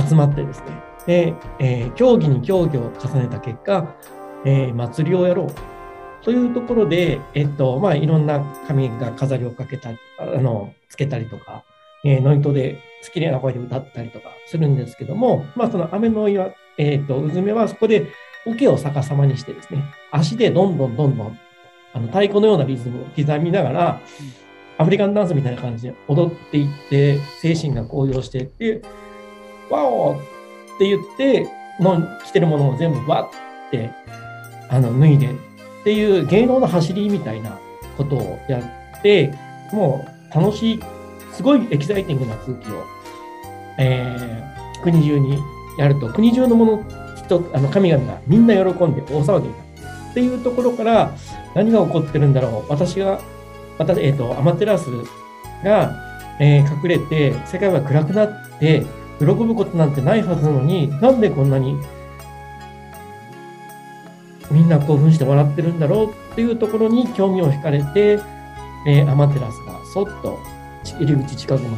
[0.08, 0.66] 集まってですね、
[1.06, 3.94] で、えー競技に競技を重ねた結果、
[4.44, 6.24] えー祭りをやろう。
[6.24, 11.64] というところで、えっと、まあ、いろんな神が飾りをかけたり、あの、つけたりとか、
[12.04, 18.08] えーノイトで好きな声で歌ったりとかするんですけども、まあ、その雨の岩、えっと、うずめはそこで
[18.46, 21.38] 桶を逆さまにしてですね、足でどんどんどんどん、
[21.92, 24.00] あの、太鼓のようなリズムを刻みながら、
[24.78, 28.82] アフリカンダンスみたいな感じで踊っていって、精神が高揚していって、
[29.70, 31.46] ワオって言って、
[31.80, 33.90] の着てるものを全部わって、
[34.72, 35.34] あの、脱いでっ
[35.84, 37.60] ていう芸能の走りみたいな
[37.98, 38.60] ことをや
[38.98, 39.32] って、
[39.72, 40.80] もう楽しい、
[41.32, 42.84] すごいエキサイティングな空気を、
[43.78, 45.38] えー国中に
[45.78, 49.64] やると、国中のもの、人、あの、神々がみんな喜んで大騒ぎになる
[50.10, 51.14] っていうところから、
[51.54, 52.68] 何が起こってるんだろう。
[52.68, 53.20] 私が、
[53.78, 54.86] 私、えっ、と、アマテラス
[55.64, 55.94] が、
[56.40, 58.84] えー隠れて、世界は暗くなって、
[59.20, 61.76] 喜ぶことなんてないはずなのに、なんでこんなに
[64.52, 68.20] みんな興奮して笑ってるんだろうっていうところに興味を惹かれて、
[68.86, 70.38] えーアマテラスがそっと
[70.98, 71.68] 入り口近くま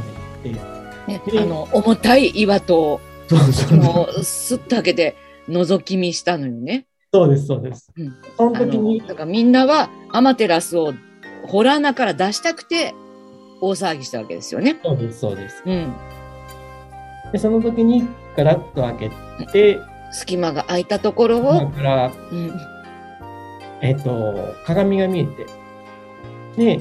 [0.42, 5.16] で行って、ね、あの重たい岩とそうそうもうスッと開けて
[5.48, 6.86] 覗き見したのよね。
[7.12, 7.92] そうです、そうです。
[7.96, 10.94] うんそのあ時にの、だからみんなはアマテラスを
[11.46, 12.94] ホラー穴から出したくて
[13.60, 14.78] 大騒ぎしたわけですよね。
[14.82, 15.62] そうです、そうです。
[15.64, 15.92] うん、
[17.32, 18.04] で、その時に
[18.36, 19.10] ガラッと開
[19.46, 19.80] けて、
[20.14, 22.60] 隙間が空いたところを、うん、
[23.82, 25.46] えっ、と、鏡が見えて、
[26.56, 26.80] で、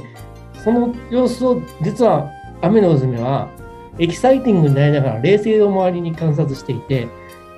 [0.63, 2.29] その様子を、実は
[2.61, 3.49] 雨のうめは、
[3.97, 7.07] エキサイティングになりながら冷静を周りに観察していて、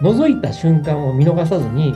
[0.01, 1.93] 覗いた瞬間を見逃さずに、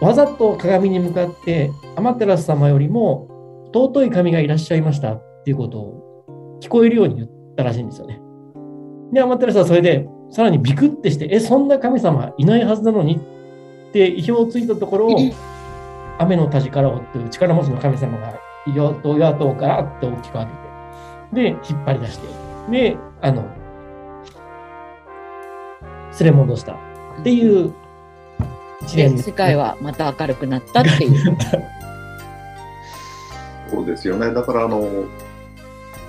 [0.00, 3.28] わざと鏡に向かって、アマテラス様よりも
[3.74, 8.20] 尊い神がいらっしゃいましたっていうことを聞こえるように言ったらしいんですよね。
[9.12, 15.16] で、アマテラスはそれで、さらにビクってして、え、そんな神様いないはずなのにって意表をついたところを、
[16.18, 18.34] 雨の田力をっていう力持ちの神様が
[18.66, 20.52] 岩と岩とをガラッと大きく開け
[21.34, 22.26] て、で、引っ張り出して、
[22.70, 23.42] で、あの、
[26.18, 26.76] 連れ戻したっ
[27.22, 27.74] ていう
[28.82, 31.36] 一連で世界はまた明るくなったっていう。
[33.70, 34.32] そうですよね。
[34.32, 34.86] だからあの、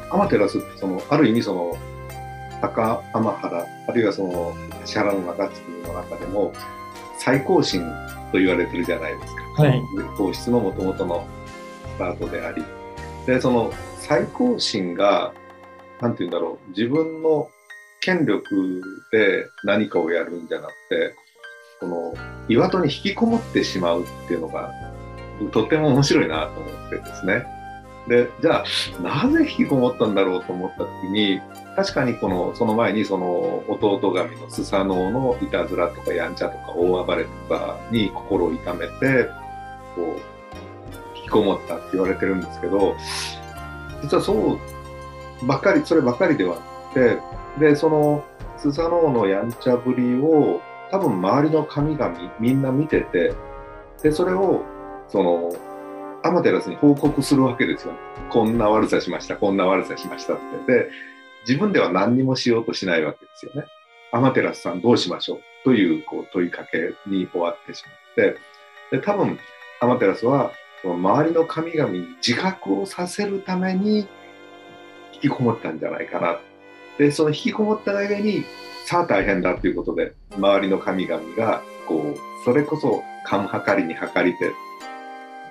[0.09, 1.75] アマテラスってその、ある意味その、
[2.63, 6.53] 高天原、あるいはその、芦原の中津の中でも、
[7.19, 7.83] 最高神
[8.31, 9.63] と言われてるじゃないですか。
[9.63, 9.81] はい。
[10.17, 11.27] 皇室のもともとの
[11.95, 12.63] スタートであり。
[13.25, 15.33] で、その最高神が、
[16.01, 17.49] なんて言うんだろう、自分の
[18.01, 21.15] 権力で何かをやるんじゃなくて、
[21.81, 22.13] この
[22.47, 24.71] 岩戸に引きこもってしまうっていうのが、
[25.51, 27.45] とっても面白いなと思ってですね。
[28.07, 31.41] で、じゃあ、なぜ引きこもったんだろうと思った時に、
[31.75, 39.29] 確かにこの、その前にその弟神のスサノオのいたずらとかやんちゃとか大暴れとかに心を痛めて、
[39.95, 42.95] こう、引きこもったって言われてるんですけど、
[44.03, 44.59] 実はそう
[45.47, 46.61] ばっかり、そればっかりではな
[46.93, 47.19] く
[47.59, 48.23] て、で、その、
[48.57, 53.33] スサノオのやんちゃぶりを、多分周りの神々みんな見てて、
[54.01, 54.61] で、それを、
[55.07, 55.53] その、
[56.23, 57.93] アマテラスに報告するわけですよ。
[58.29, 60.73] こんな悪さしました、こんな悪さしましたって。
[60.73, 60.89] で、
[61.47, 63.65] 自分では何にもしようとしないわけですよね。
[64.11, 68.37] アマテラスさんどうしましょうというこう問いかけに終わってしまって、
[68.91, 69.39] で、多分、
[69.79, 70.51] アマテラスは、
[70.83, 74.07] 周りの神々に自覚をさせるために
[75.13, 76.39] 引きこもったんじゃないかな。
[76.97, 78.43] で、その引きこもったがゆえに、
[78.85, 84.51] さあ大変だということで、周りの神々が、こう、それこそ、勘計りに計りて、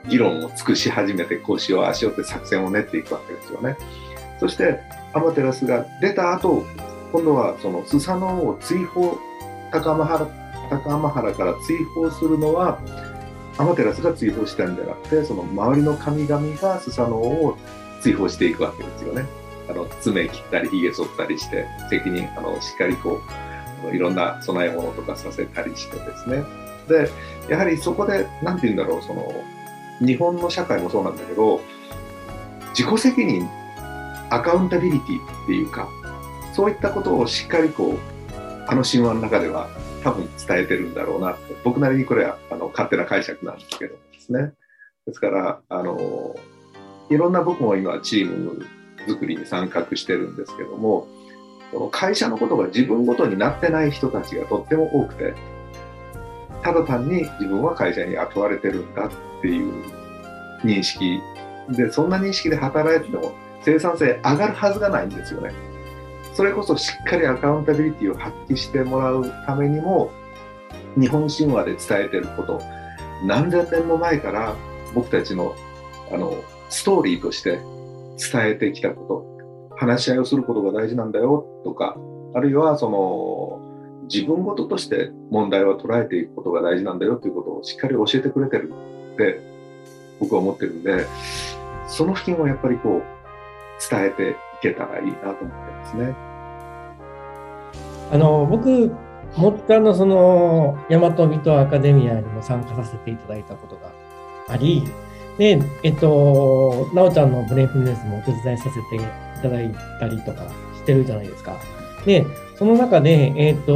[0.09, 3.77] 議論を尽くし始めて、こうしよう、ああしようって作戦を練っていくわけですよね。
[4.39, 4.79] そして、
[5.15, 6.65] アマテラスが出た後、
[7.13, 9.19] 今度はそのスサノオを追放、
[9.71, 12.81] 高天原高天原から追放するのは、
[13.59, 17.59] アマテラスが追放したんじゃなくて、その周りの神々がスサノオを
[18.01, 19.27] 追放していくわけですよね。
[19.69, 23.21] あの爪切ったり、髭剃ったりして、責任、あのしっかりこ
[23.91, 26.43] う、いろんな供え物とかさせたりしてですね。
[26.89, 27.11] で、
[27.49, 29.33] やはりそこで、なんて言うんだろう、その、
[30.01, 31.61] 日本の社会もそうなんだけど、
[32.75, 33.49] 自己責任、
[34.33, 35.89] アカウンタビリティっていうか、
[36.55, 37.99] そういったことをしっかりこう、
[38.67, 39.69] あの神話の中では
[40.03, 44.55] 多分伝えてるんだろうなって、僕なりにこれはあの勝手な解釈なんですけどですね。
[45.07, 46.35] ですから、あの、
[47.11, 48.65] いろんな僕も今チーム
[49.07, 51.07] 作りに参画してるんですけども、
[51.71, 55.35] この会社のことが自分ごとになってない人たちがとっても多くて、
[56.63, 59.11] ただ単に自分は会社に雇われてるんだっ
[59.43, 59.85] ていう
[60.65, 61.21] 認識
[61.69, 65.53] で、そんな認識で働いてても生産性上がるはずがないんですよね。
[66.35, 70.11] それこそしっかりアカウンタビリティを発揮してもらうためにも
[70.99, 72.61] 日本神話で伝えてること。
[73.25, 74.57] 何千年も前から
[74.95, 75.55] 僕たちの
[76.11, 77.61] あのストーリーとして
[78.33, 79.33] 伝えてきたこと。
[79.83, 81.45] 話し合いをすることが大事なんだよ。
[81.65, 81.97] とか
[82.35, 87.17] あるいはその自分事ととして問題を捉えていくことが大事なんだよ。
[87.17, 88.73] ということをしっかり教えてくれてる
[89.15, 89.41] って
[90.21, 91.07] 僕は思ってるんで
[91.89, 93.22] その付近をやっぱりこう
[93.91, 96.15] 伝えていけたらいいなと思ってますね。
[98.13, 98.93] あの僕
[99.37, 103.91] もっかのその大和水戸アカデミアにも参加させていただいたことが
[104.49, 104.85] あり、
[105.39, 109.01] で、えっと、なおちゃんのブレイフルネスもお手伝いさせてい
[109.43, 110.43] ただいたりとか
[110.75, 111.57] してるじゃないですか。
[112.05, 113.73] で、その中で、えっと、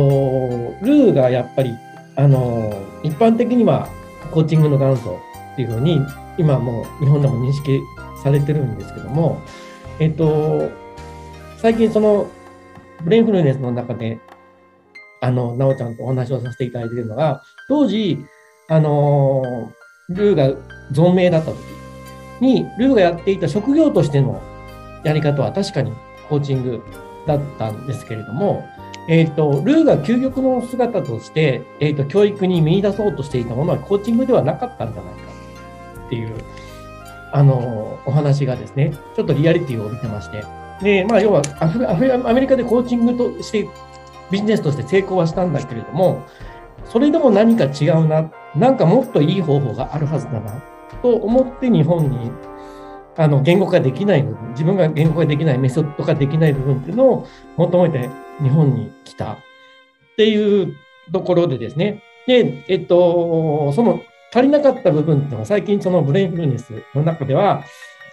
[0.83, 1.73] ルーがやっぱり、
[2.17, 3.89] あの、一般的には
[4.31, 5.19] コーチングの元祖
[5.55, 6.01] っていうふうに、
[6.37, 7.81] 今もう日本でも認識
[8.23, 9.41] されてるんですけども、
[9.99, 10.71] えっと、
[11.59, 12.31] 最近その、
[13.03, 14.19] ブレインフルネスの中で
[15.21, 18.25] あの、なおちゃんとお話をさせていただいているのが、当時、
[18.69, 19.71] あの
[20.09, 20.49] ルーが
[20.93, 21.57] 存命だった時
[22.41, 24.41] に、ルーがやっていた職業としての
[25.05, 25.93] やり方は確かに
[26.29, 26.83] コーチング
[27.27, 28.65] だったんですけれども、
[29.09, 35.21] えっ、ー、と、ルーが究極の姿として、えっ、ー、と、教育に見出そうとしていたものはコーチングではなかったんじゃないか
[36.07, 36.35] っていう、
[37.37, 40.43] あのお話がですね、ちょっとリアリティを帯びてまして、
[40.83, 41.95] で、まあ、要はアフア
[42.33, 43.69] メリカでコーチングとして
[44.31, 46.25] ビジネスとして成功はしたんだけれども、
[46.87, 50.63] それでも何か違うな、なんかもっといい方法があるはずだな、
[51.03, 52.31] と思って日本に
[53.19, 58.09] あの言語化できない部分、自分が言語化できないメソッド化できない部分っていうのを求めて
[58.43, 59.37] 日本に来たっ
[60.17, 60.75] ていう
[61.13, 62.03] ところでですね。
[62.27, 64.01] で、えっと、その
[64.37, 67.65] 足りなかった部分っていうのは最近そのブレインフルネスの中では、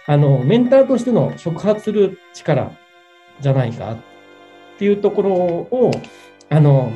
[0.06, 2.72] あの、メンターとしての触発する力
[3.40, 3.98] じゃないかっ
[4.78, 5.90] ていうところを、
[6.48, 6.90] あの、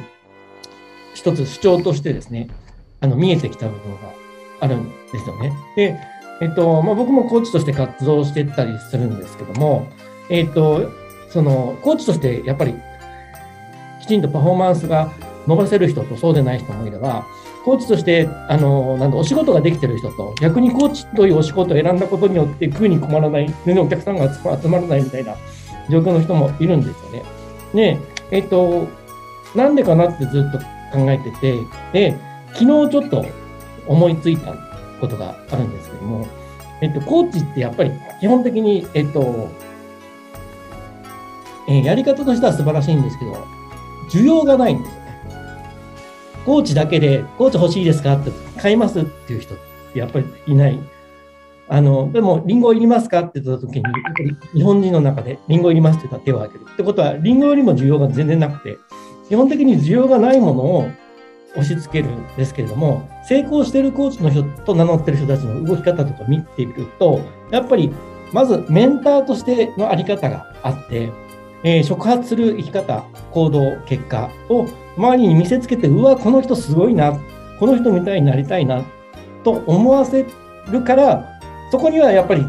[1.14, 2.48] 一つ主張としてですね、
[3.00, 3.98] あの、見えてきた部分が
[4.60, 5.52] あるんですよね。
[5.76, 6.00] で、
[6.40, 9.88] えっと、まあ、僕もコーチとして活動してったりするんですけども、
[10.30, 10.90] えっと、
[11.28, 12.74] その、コーチとしてやっぱり、
[14.00, 15.12] きちんとパフォーマンスが
[15.46, 17.26] 伸ばせる人とそうでない人もいれば、
[17.64, 25.34] コーチとして、あの、なん、お仕事ができてる人と、逆にコーチというお仕事を選んだことによって食うに困らない、全然お客さんが集まらないみたいな
[25.90, 27.22] 状況の人もいるんですよね。
[27.74, 27.98] で、
[28.30, 28.86] えっと、
[29.54, 30.58] なんでかなってずっと
[30.96, 31.58] 考えてて、
[31.92, 32.16] で、
[32.54, 33.24] 昨日ちょっと
[33.86, 34.54] 思いついた
[35.00, 36.26] ことがあるんですけども、
[36.80, 39.48] えっと、コーチってやっぱり基本的に、えっと、
[41.68, 43.32] え、やり方としては素晴らしいんですけど、
[44.10, 44.97] 需要がないんです。
[46.44, 48.14] コーチだけで、コーチ欲しいですか？
[48.14, 49.59] って買いますっていう人っ
[49.92, 50.79] てやっぱりいない。
[51.70, 53.20] あの、でも、リンゴいりますか？
[53.20, 56.70] って言った時に、やっぱり日本人の中で、リンゴいりますって言ったら手を挙げる。
[56.72, 58.79] ってことは、リンゴよりも需要が全然なくて、
[59.29, 60.88] 基本的に需要がないものを
[61.53, 67.20] 押し付けるんですけれども、成功しているコーチの人と名乗ってる人たちの動き方とか見てみると、
[67.51, 67.92] やっぱり、
[68.33, 71.11] まずメンターとしてのあり方があって、
[71.64, 74.66] えー、触発する生き方、行動、結果を
[74.98, 77.18] 周りに見せつけて、うわ、この人すごいな、
[77.58, 78.84] この人みたいになりたいな、
[79.44, 80.26] と思わせ
[80.70, 82.44] るから、そこにはやっぱり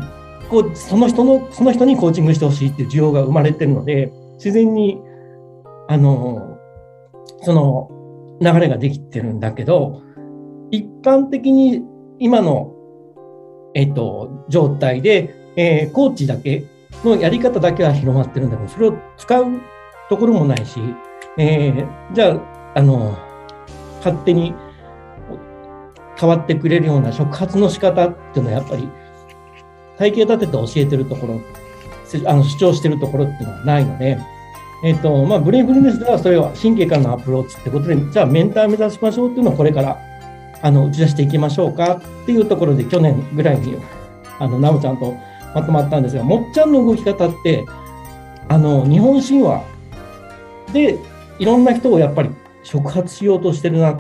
[0.50, 5.00] こうその人のその人にコーチングしてほしいっていう需要が生まれてるので自然に
[5.88, 6.58] あの
[7.44, 7.90] その
[8.42, 10.02] 流れができてるんだけど
[10.72, 11.84] 一般的に
[12.20, 12.74] 今の、
[13.74, 16.66] えっと、状態で、えー、コーチだけ
[17.04, 19.46] のやり方だけは広まってるんだけどそれを使う
[20.10, 20.80] ところもないし、
[21.40, 23.18] えー、じゃああの
[24.00, 24.54] 勝手に
[26.20, 28.90] 変わってくれるような触発の仕方っていうのはやっぱり
[29.98, 31.42] 体系立てて教えてるところ、
[32.26, 34.18] あの主張してるところっていうのはないので、
[34.84, 39.98] えっ、ー、と、まあ、ブレインフルネスではそれは神経からのアプローチってことで、じゃあメンター目指しましょうっていうのをこれから、
[40.62, 43.76] あの、打ち出していきましょうかっていうところで、去年ぐらいに、
[44.40, 45.14] あの、なおちゃんと
[45.54, 47.66] まとまったんですが、もっちゃんの動き方って、
[48.48, 49.64] あの、日本神話
[50.72, 50.98] で、
[51.40, 52.30] いろんな人をやっぱり
[52.64, 54.00] 触発しようとしてるなっ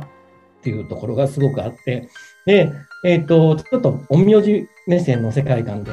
[0.62, 2.10] ていうところがすごくあって、
[2.46, 2.72] で、
[3.06, 5.92] えっ、ー、と、ちょっと陰陽師目線の世界観で、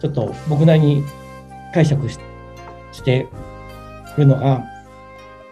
[0.00, 1.04] ちょっと僕なりに
[1.74, 2.18] 解釈し
[3.04, 3.28] て
[4.16, 4.64] るのが、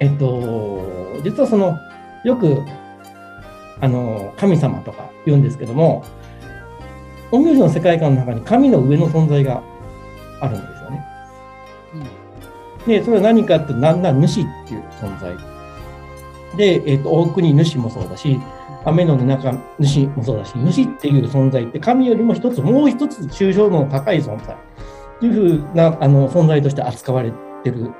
[0.00, 1.76] えっと、実はその、
[2.24, 2.62] よく、
[3.80, 6.04] あの、神様とか言うんですけども、
[7.30, 9.62] 陰陽師の世界観の中に神の上の存在が
[10.40, 10.77] あるんです。
[12.88, 15.36] で、それは何かって、なんだ、主っていう存在。
[16.56, 18.40] で、えっと、大国主もそうだし、
[18.84, 24.54] 雨の中主もそうだし、主っていう存在って神よりも一つ、もう一つ抽象度の高い存在。
[24.54, 27.32] っていうふうなあの存在として扱われ
[27.62, 27.92] てる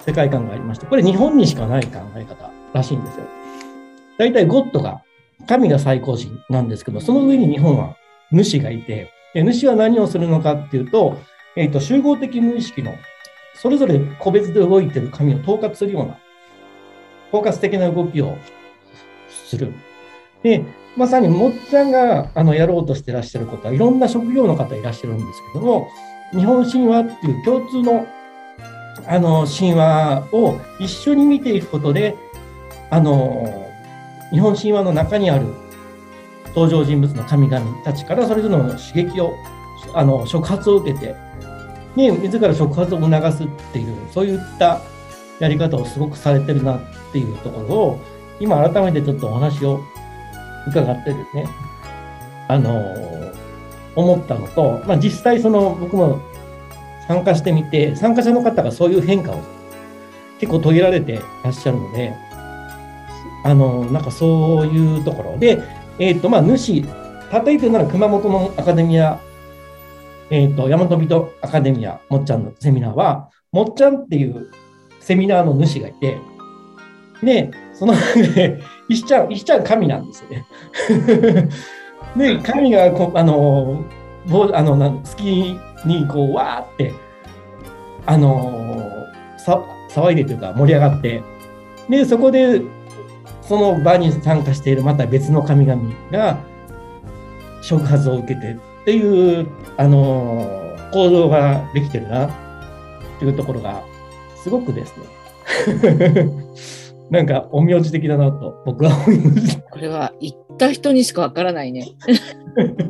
[0.00, 3.26] 世界観がありまして、これ日本にしかない考え方らしいんですよ。
[4.18, 5.02] 大体ゴッドが、
[5.46, 7.96] 神が最高神なんですけど、その上に日本は
[8.32, 11.18] 主がいて、主は何をするのかっていうと、
[11.56, 12.92] えっ、ー、と、集合的無意識の、
[13.54, 16.18] それぞれ個別で動いてる神を統括するような、
[17.30, 18.36] 包括的な動きを
[19.28, 19.72] する。
[20.42, 20.64] で、
[20.96, 25.88] まさにもっちゃんがあのやろうとしてらっしゃることは、いろんな職業の方いらっしゃるんですけども、
[26.32, 28.06] 日本神話っていう共通の
[29.06, 32.14] あの神話を一緒に見ていくことで、
[32.90, 33.68] あの
[34.30, 35.46] 日本神話の中にある
[36.48, 39.34] 登場人物の神々たちからそれぞれの刺激を
[39.94, 41.14] あの触発を受けて、
[41.96, 44.80] ね、自ら触発を促すっていうそういった
[45.38, 46.80] やり方をすごくされてるなっ
[47.12, 48.00] ていうところを
[48.40, 49.80] 今改めてちょっとお話を
[50.68, 51.46] 伺ってですね
[52.48, 52.82] あの
[53.94, 56.20] 思ったのと、まあ、実際その僕も
[57.08, 59.42] 参加してみて参加者の方がそういう変化を
[60.38, 62.14] 結構遂げられていらっしゃるので
[63.44, 65.38] あのなんかそういうところ。
[65.38, 65.62] で
[65.98, 69.20] えっ、ー、と、まあ、主、例えてなら熊本のアカデミア、
[70.32, 74.50] えっ、ー、と、大和人アカデミア、もっちゃんのセミナーは、もっちゃんっていう
[74.98, 76.18] セミナーの主がいて、
[77.22, 77.92] で、その
[78.34, 78.58] で、
[78.88, 80.46] 石ちゃん、石ちゃん神なんですよね。
[82.16, 83.84] で、神がこ、あの、
[84.54, 85.54] あの、好き
[85.84, 86.94] に、こう、わーって、
[88.06, 88.72] あの、
[89.36, 91.22] さ騒いでというか盛り上がって、
[91.90, 92.62] で、そこで
[93.42, 96.38] その場に参加しているまた別の神々が
[97.60, 102.30] 触発を受けてっていう、あの行動ができてるなっ
[103.18, 103.82] ていうところが
[104.42, 106.26] すごくですね
[107.10, 109.62] なんか陰陽師的だなと僕は思いました。
[109.62, 111.86] これは行った人にしかわからないね。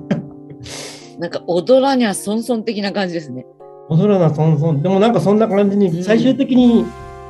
[1.18, 3.47] なんか踊らにゃそんそん的な感じですね。
[3.88, 4.80] 踊らなそんそん。
[4.82, 6.84] でもなんかそんな感じに最終的に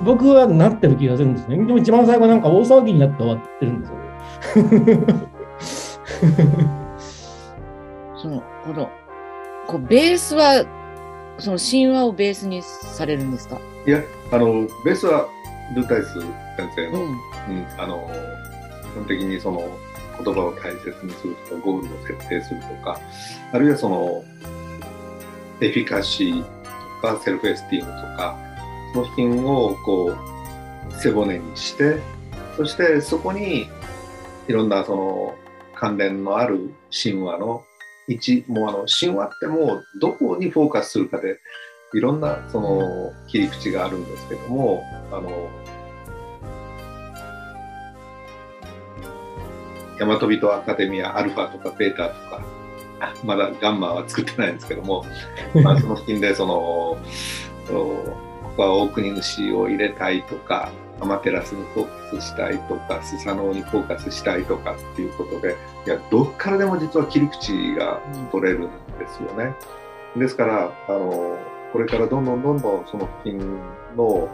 [0.04, 1.56] 僕はなってる気がするんですね。
[1.56, 3.96] でも一番最後なんか大騒ぎになって終わってるんですよ。
[8.16, 8.90] そのこの
[9.66, 10.64] こうベースは
[11.38, 13.58] その神話をベースにされるんですか？
[13.86, 15.28] いやあのベースは
[15.74, 16.20] ルタイス
[16.56, 17.16] 先生の,、うん、うん、
[17.78, 18.10] あの
[18.82, 19.78] 基本的にその
[20.22, 23.00] 言葉を大切にするとかゴールを設定するとか
[23.52, 24.24] あるいはその
[25.60, 26.48] エフィカシーと
[27.08, 28.36] かセルフエスティームとか
[28.94, 30.14] の品をこ
[30.90, 31.98] う背骨にして
[32.56, 33.68] そしてそこに
[34.48, 35.34] いろんなその
[35.74, 37.64] 関連のある神話の
[38.08, 41.38] 一もうあの神話ってもうどこにフォーカスするかで
[41.94, 45.48] いろんなその切り口があるんですけどもあの
[49.98, 52.40] 大和人アカデミアアルファとかベータとか
[53.24, 55.04] まだガンマは作ってないんですけども、
[55.62, 56.96] まあ、その付近でその
[58.56, 60.70] は大国主を入れたいとか
[61.00, 69.54] アマテラスにフォーカスしたいとかスサノオにフォーカスしたいとかっていうことでいやどっからでも実は切り口が取れるんですよね。
[70.16, 71.38] ですからあの
[71.72, 73.38] これからどんどんどんどんその付近
[73.96, 74.28] の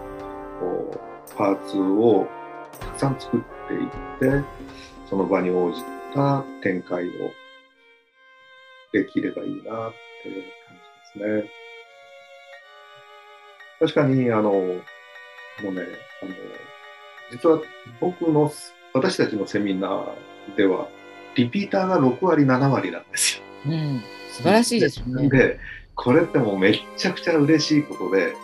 [1.36, 2.26] パーツを
[2.80, 3.90] たくさん作っていっ
[4.42, 4.44] て
[5.08, 5.80] その場に応じ
[6.14, 7.10] た展開を
[8.92, 9.92] できればいいなっ
[10.22, 10.76] ていう感
[11.14, 11.50] じですね。
[13.80, 14.60] 確かに、あの、も
[15.64, 15.82] うね、
[16.22, 16.32] あの、
[17.30, 17.60] 実は
[18.00, 18.52] 僕の、
[18.92, 20.88] 私たちのセミナーでは、
[21.34, 23.42] リピーターが6割、7割なんですよ。
[23.66, 24.02] うん、
[24.32, 25.28] 素晴らしいですね。
[25.28, 25.58] で、
[25.94, 28.34] これってもうめっちゃくちゃ嬉しいことで、うん、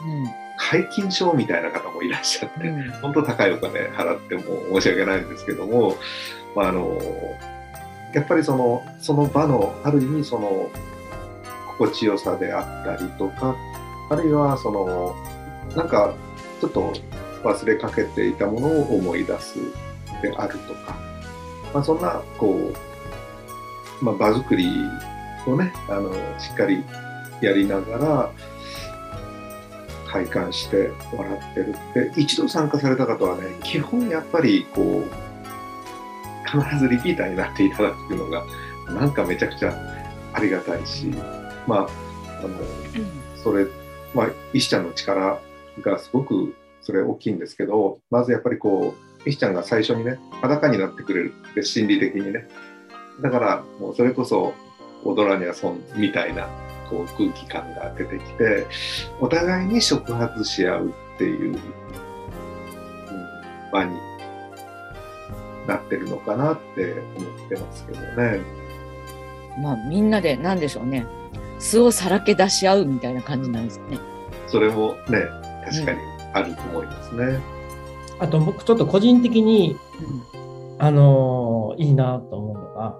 [0.58, 5.96] 解禁賞みたいな方もいらっしゃって、うん、本当高いお金払っても申し訳ないんですけども、
[6.54, 6.98] まあ、あの、
[8.12, 10.70] やっぱりその、その場の、ある意味その、
[11.78, 13.56] 心地よさであったりとか
[14.10, 15.16] あるいはその
[15.76, 16.14] なんか
[16.60, 16.92] ちょっと
[17.44, 19.58] 忘れかけていたものを思い出す
[20.22, 20.96] であるとか、
[21.72, 22.72] まあ、そんなこ
[24.00, 24.68] う、まあ、場作り
[25.46, 26.82] をねあのしっかり
[27.40, 28.32] やりながら
[30.10, 35.10] 体感してもらってるで一度参加された方はね基本やっぱりこう
[36.48, 38.44] 必ずリピーターになっていただくのが
[38.86, 39.74] なんかめちゃくちゃ
[40.32, 41.06] ありがたいし
[41.66, 41.88] まあ
[42.38, 42.58] あの、
[43.42, 43.66] それ
[44.14, 45.40] まあ、石ちゃんの力
[45.80, 46.54] がすごく
[46.84, 48.94] それ大きいんですけど、まずやっぱりこ
[49.26, 52.46] う、石ちゃんが最初にね、裸になってくれるで心理的にね。
[53.22, 54.54] だから、もうそれこそ、
[55.04, 56.48] 踊らにゃ損みたいな
[56.88, 58.66] こう空気感が出てきて、
[59.20, 61.58] お互いに触発し合うっていう、うん、
[63.72, 63.96] 場に
[65.66, 68.40] なってるのかなって思ってますけどね。
[69.62, 71.06] まあみんなで何でしょうね。
[71.58, 73.98] 素をさらけ出し合うみたいな感じなんですかね。
[74.46, 75.20] それもね、
[75.64, 77.38] 確かにあると思いますね。
[78.18, 80.34] あと僕ちょっと個人的に、うん
[80.78, 82.96] あのーいいなと思うのが、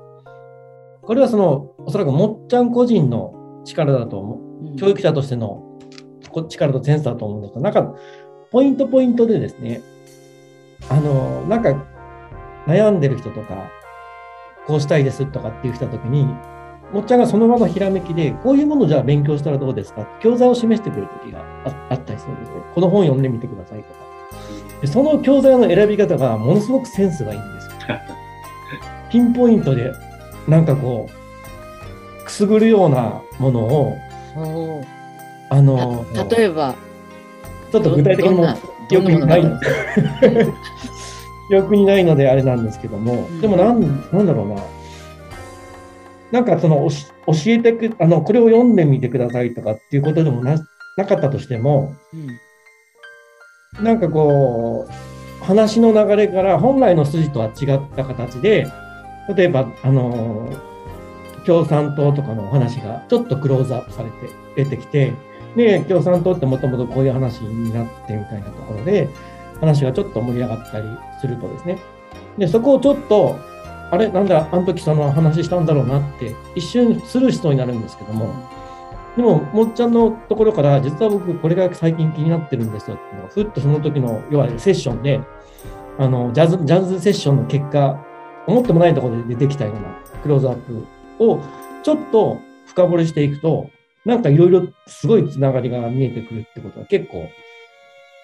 [1.03, 4.39] これはその、おそらくもっちゃん個人の力だと思う。
[4.39, 5.63] うん教育者としての
[6.35, 7.95] こ力とセンスだと思うんですけど、なんか、
[8.51, 9.83] ポイントポイントでですね、
[10.89, 11.87] あの、なんか、
[12.67, 13.71] 悩んでる人とか、
[14.67, 16.27] こうしたいですとかっていう人た時に、
[16.93, 20.07] もっちゃんがその場のひらめきで、こういうものをじゃあ勉強したらどうですか？
[20.21, 22.57] 教材を示してくれる時がああったりするんですね。
[22.75, 24.01] この本読んでみてくださいとか。
[24.81, 27.73] でその教材の選び方がものすごくセンスがいいんですよ。
[29.11, 29.93] ピンポイントで、
[30.49, 33.97] なんかこう、くすぐるようなものを、
[35.51, 36.75] あの、た例えば、
[37.71, 38.47] ちょっと具体的にも
[38.89, 39.61] 記憶にないのが
[41.49, 43.81] 記憶にないのであれなんですけども、うんでもなん
[44.13, 44.57] なんだろうな。
[46.35, 46.89] なんかその
[47.29, 50.57] 教えてくあのこれを読んでみてくださいとかっていうことでもな
[50.97, 52.17] なかったとしてもう
[53.81, 53.85] ん。
[53.85, 58.67] なんかこう話の流れから本来の筋とは違った形で
[59.37, 60.49] 例えばあの
[61.47, 64.17] 共産党とかのお話がちょっとクローズアップされて
[64.57, 65.13] 出てきて
[65.55, 69.09] で共産党ってもともとこういう話になってみたいなところで
[69.61, 70.87] 話がちょっと盛り上がったり
[71.21, 71.79] するとですね。
[72.39, 73.54] でそこをちょっと
[73.91, 74.11] あれ？
[74.11, 74.49] なんだ？
[74.51, 78.33] あの時その話したんだろうなって一瞬スルーしそうになるんですけども。
[79.17, 85.21] でももっちゃんのところから実は僕これが最近気になってるんですよっていうのがふっとその時の要はセッションで
[86.01, 88.05] あのジャズジャズセッションの結果
[88.49, 89.83] 思ってもないところで出てきたような
[90.21, 90.85] クローズアップ
[91.21, 91.41] を
[91.85, 93.71] ちょっと深掘りしていくと
[94.05, 97.29] なんかいろいろすごいつながりが見えてくるってことが結構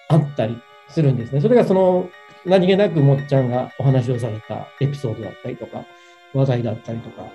[0.09, 1.39] あったりするんですね。
[1.39, 2.09] それがその
[2.45, 5.85] 何気なくもっちゃんがお話をされたエピソードだったりとか
[6.33, 7.27] 話題だったりとか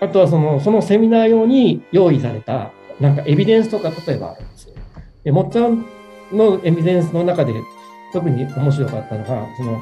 [0.00, 4.68] あとはそのそのセミナー用に用意されたなんかエビデンスとか例えばあるんです
[5.24, 5.32] よ。
[5.32, 5.84] もっちゃん
[6.32, 7.54] のエビデンスの中で
[8.12, 9.72] 特に面白かったのがその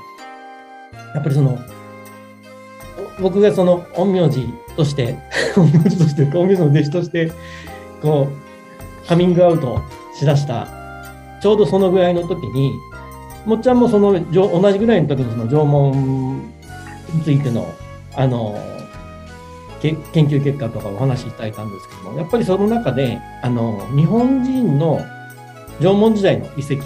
[1.15, 1.59] やっぱりその
[3.21, 5.17] 僕がその陰陽師として
[5.55, 7.33] 陰陽師として陰陽師の弟子として
[8.01, 8.29] こ
[9.05, 9.81] うカミングアウト
[10.15, 10.69] しだした
[11.43, 12.73] ちょうどそのぐらいの時に
[13.47, 16.53] もっちゃんもその同じぐらいの時にその縄文
[17.15, 17.67] についての
[18.15, 18.57] あの
[19.81, 19.97] 研
[20.29, 25.01] 究結果とかお話しいただいたんですけどもやっぱりその中であの日本人の
[25.81, 26.77] 縄文時代の遺跡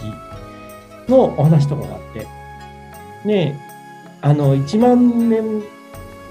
[1.08, 2.26] のお話とかがあって
[3.26, 3.54] で
[4.22, 5.62] あの1万年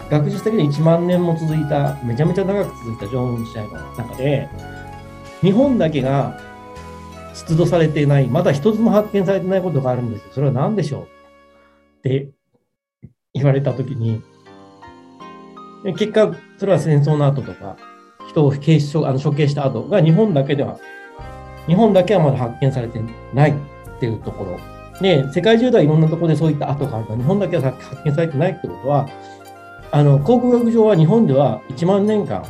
[0.10, 4.50] 学術的に1万年も続いためちゃめちゃ長く続いた縄文時代の中で
[5.42, 6.40] 日本だけが
[7.36, 10.28] 出土されていないまだ一つも発見されてないことがあるんですよ。
[10.32, 11.04] それは何でしょう？
[11.04, 12.30] って
[13.34, 14.22] 言われたときに
[15.98, 17.78] 結果それは戦争の後とか
[18.30, 20.80] 人を刑処あの処刑した後が日本だけでは
[21.68, 23.00] 日本だけはまだ発見されて
[23.34, 24.58] ないっていうところ。
[25.02, 29.10] で世界中ではいろんなところでそういった跡があるが日本だけは発見されてないってことは
[29.92, 32.46] あの考古学上は日本では1万年間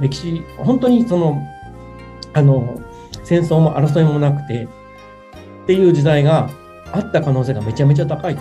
[0.00, 1.40] 歴史本当にその
[2.32, 2.80] あの
[3.26, 4.68] 戦争も争いもなくてっ
[5.66, 6.48] ていう時代が
[6.92, 8.38] あった可能性がめちゃめちゃ高い。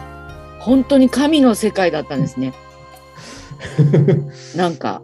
[0.59, 2.53] 本当に神の世界だったんですね。
[4.55, 5.01] なんか。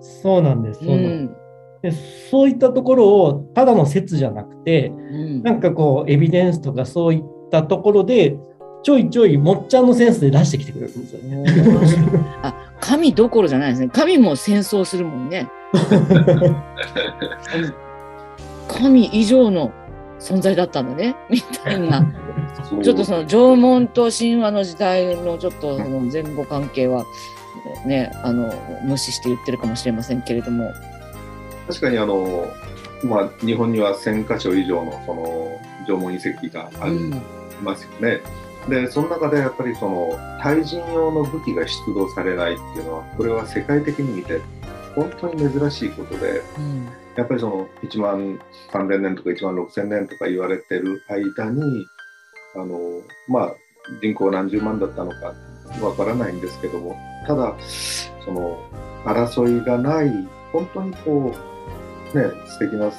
[0.00, 0.84] そうなんです。
[0.84, 1.26] そううなんん。
[1.28, 1.38] です
[1.80, 1.92] で
[2.30, 7.22] そういったところをただの説じゃなくてうんなんかこうエビデンスとかそういっ
[7.52, 8.36] たところで
[8.82, 11.44] ちょいちょいもっちゃんのセンスで出してきてくれるんですよね。
[12.42, 13.90] あ神どころじゃないですね。
[13.92, 15.48] 神も戦争するもんね。
[18.78, 19.72] 神以上の
[20.20, 21.16] 存在だったんだね。
[21.30, 22.06] みたいな。
[22.82, 27.04] ちょっとその縄文と神話の時代のちょっとその前後関係は
[27.86, 28.52] ね、あの、
[28.84, 30.70] 無視して言ってるかもしれませんけれども。
[31.68, 32.46] 確かにあの、
[33.04, 35.48] まあ、日本には1000箇所以上のその
[35.86, 37.22] 縄文遺跡がありうん。
[37.62, 38.20] ますよね。
[38.68, 40.10] でその中でやっぱりその
[40.42, 44.40] 対人用の武器が出土されないっていうのはこれは世界的に見て
[44.94, 46.88] 本当に珍しいことでうん。
[47.18, 48.38] やっぱりその1万
[48.72, 51.84] 3000年とか1万6000年とか言われてる間に
[52.54, 53.54] あのまあ
[54.00, 55.34] 人口何十万だったのか
[55.84, 56.96] わからないんですけども
[57.26, 57.56] ただ
[58.24, 58.56] その
[59.04, 61.34] 争いがない本当にこ
[62.14, 62.92] うね素敵な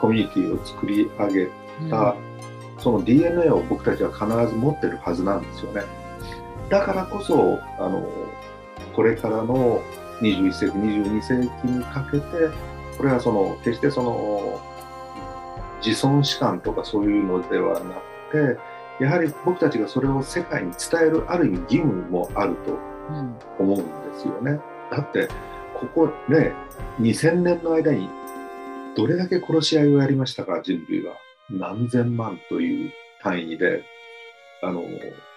[0.00, 1.48] コミュニティを作り上げ
[1.88, 2.16] た、
[2.78, 5.82] その DNA を僕たちは必ず持ってるはずなんですよね。
[6.68, 8.04] だからこそあの
[8.94, 9.80] これからの
[10.20, 14.60] 21世紀22世紀にかけてこれはその決してその
[15.84, 17.96] 自尊史観とかそういうのではな
[18.30, 22.92] くてやはり僕たちがそれを世界に伝えるある意味義務もあると。
[23.58, 24.60] 思うんですよね。
[24.90, 25.28] だって
[25.74, 26.52] ここね、
[27.00, 28.08] 2000年の間に
[28.96, 31.14] どれだけ殺し合いをやりましたか、人類は。
[31.50, 33.82] 何千万という単位で、
[34.62, 34.84] あの、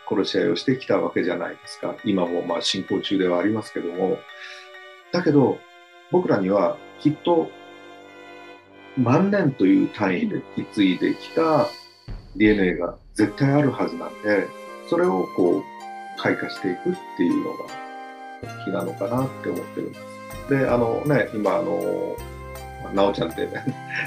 [0.07, 1.95] 殺し合いをしてきたわけじゃないですか。
[2.05, 4.19] 今もまあ進行中ではありますけども。
[5.11, 5.57] だけど、
[6.11, 7.49] 僕らにはきっと
[8.97, 11.67] 万年という単位で引き継いできた
[12.35, 14.47] DNA が絶対あるはずなんで、
[14.89, 17.65] それをこう開花していくっていうのが
[18.43, 20.49] 大きなのかなって思ってるんです。
[20.49, 22.15] で、あのね、今あの、
[22.93, 23.51] なおちゃんって、ね、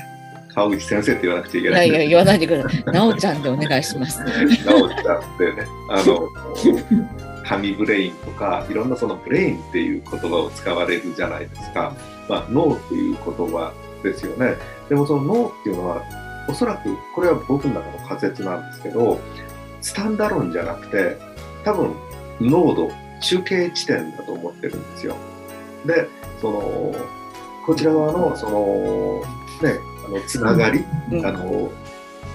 [0.54, 1.88] 川口先生って言わなくちゃいけない。
[1.88, 2.84] いやいや、言わないでください。
[2.92, 4.20] なおちゃんでお願いします。
[4.20, 6.28] なおちゃんってね、あの、
[7.44, 11.92] 神ブレインとか、いろんなそのブレインっていう言葉を使われるじゃないですか。
[12.28, 13.72] まあ、脳っていう言葉
[14.02, 14.56] ですよね。
[14.88, 16.02] でもその脳っていうのは、
[16.48, 19.20] おそらく、これは僕の中の仮説なんですけど、
[19.80, 21.16] スタンダ論じゃなくて、
[21.64, 21.94] 多分、
[22.40, 25.16] 濃度、中継地点だと思ってるんですよ。
[25.86, 26.08] で、
[26.40, 26.94] その、
[27.66, 29.22] こちら側の、その、
[29.62, 31.70] ね、あの、つながり、うん、あの、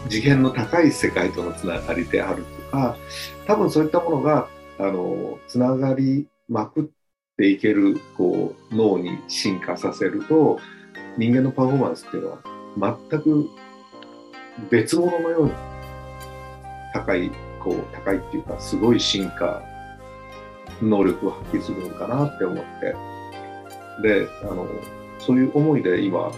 [0.09, 2.95] 次元の高い世界とのつながりであるとか、
[3.47, 4.47] 多分そういったものが、
[4.79, 6.83] あの、つながりまくっ
[7.37, 10.59] ていける、こう、脳に進化させると、
[11.17, 13.49] 人間のパフォーマンスっていうのは、全く
[14.69, 15.51] 別物のように
[16.93, 17.31] 高い、
[17.63, 19.61] こう、高いっていうか、すごい進化、
[20.81, 22.95] 能力を発揮するのかなって思って、
[24.01, 24.67] で、あの、
[25.19, 26.31] そういう思いで今、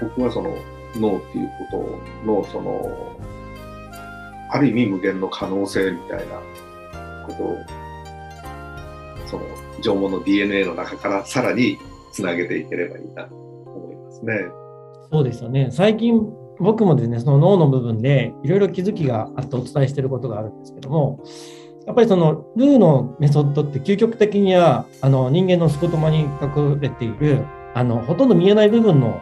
[0.00, 0.56] 僕はその
[0.96, 3.16] 脳っていうことの、その、
[4.50, 6.40] ある意味無限の可能性みたいな
[7.26, 7.58] ことを、
[9.26, 9.44] その
[9.82, 11.78] 縄文の DNA の中からさらに
[12.12, 14.32] つなげていければいいなと思いますね。
[15.10, 15.68] そうですよね。
[15.70, 16.20] 最近
[16.58, 21.22] 僕もですね、その脳の部分でいろいろ気づきがあってお伝えしてることがあるんですけども、
[21.86, 29.20] やっぱりそのルーのメソッドって究極的にはあの人間のスコトマに隠れているあのほとんど見えない部分の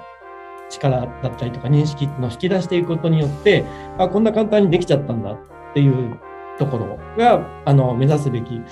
[0.70, 3.64] 力だったりとか認識の引き出していくことによって
[3.98, 5.38] あこんな簡単にできちゃったんだっ
[5.74, 6.18] ていう
[6.58, 8.62] ところがあの目指すべき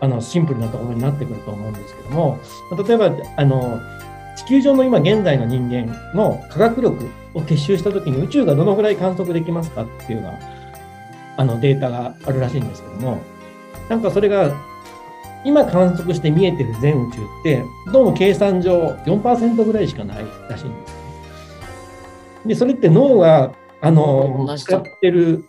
[0.00, 2.38] あのシンプルなところになってくると思うんですけども
[2.86, 3.80] 例えばあの
[4.36, 10.38] 地球上の今現在の人間の科学力を結集したときに宇宙がどのぐらい観測できますかっていうような
[11.36, 13.18] あのデータがあるらしいんですけども、
[13.88, 14.54] なんかそれが
[15.44, 21.00] 今観測して見えてる全宇宙って、どうも計算上4%ぐらいしかないらしいんですね。
[22.46, 25.44] で、それって脳が、あの、使ってる、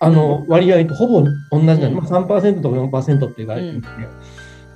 [0.00, 4.08] あの、割合とほぼ同じなんで、まあ、3%とか4%って言われてるんですね。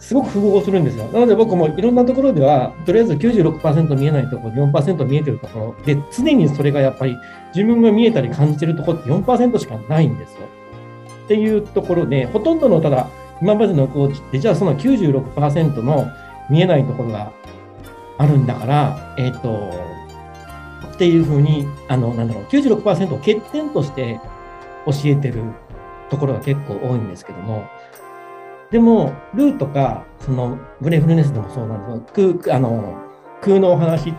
[0.02, 1.04] すごく符合するんですよ。
[1.12, 7.16] なので僕もいろんなところでは、とりあえず96%見えないところ、4%見えてるところで、常にそれがやっぱり
[7.54, 10.40] 自分が見えたり感じてるところって4%しかないんですよ。
[11.24, 13.08] っていうところで、ほとんどのただ、
[13.40, 16.08] 今までのコーチって、じゃあその96%の
[16.50, 17.30] 見えないところが
[18.18, 19.70] あるんだから、えっ、ー、と、
[20.94, 24.20] っていうふうに、あの、なんだろう、96%を欠点として
[24.86, 25.42] 教えてる
[26.10, 27.64] ところが結構多いんですけども、
[28.70, 32.94] でも、ルーとか、その、ブレイフルネスでもそうなんですけど、空、あの、
[33.42, 34.14] 空のお話っ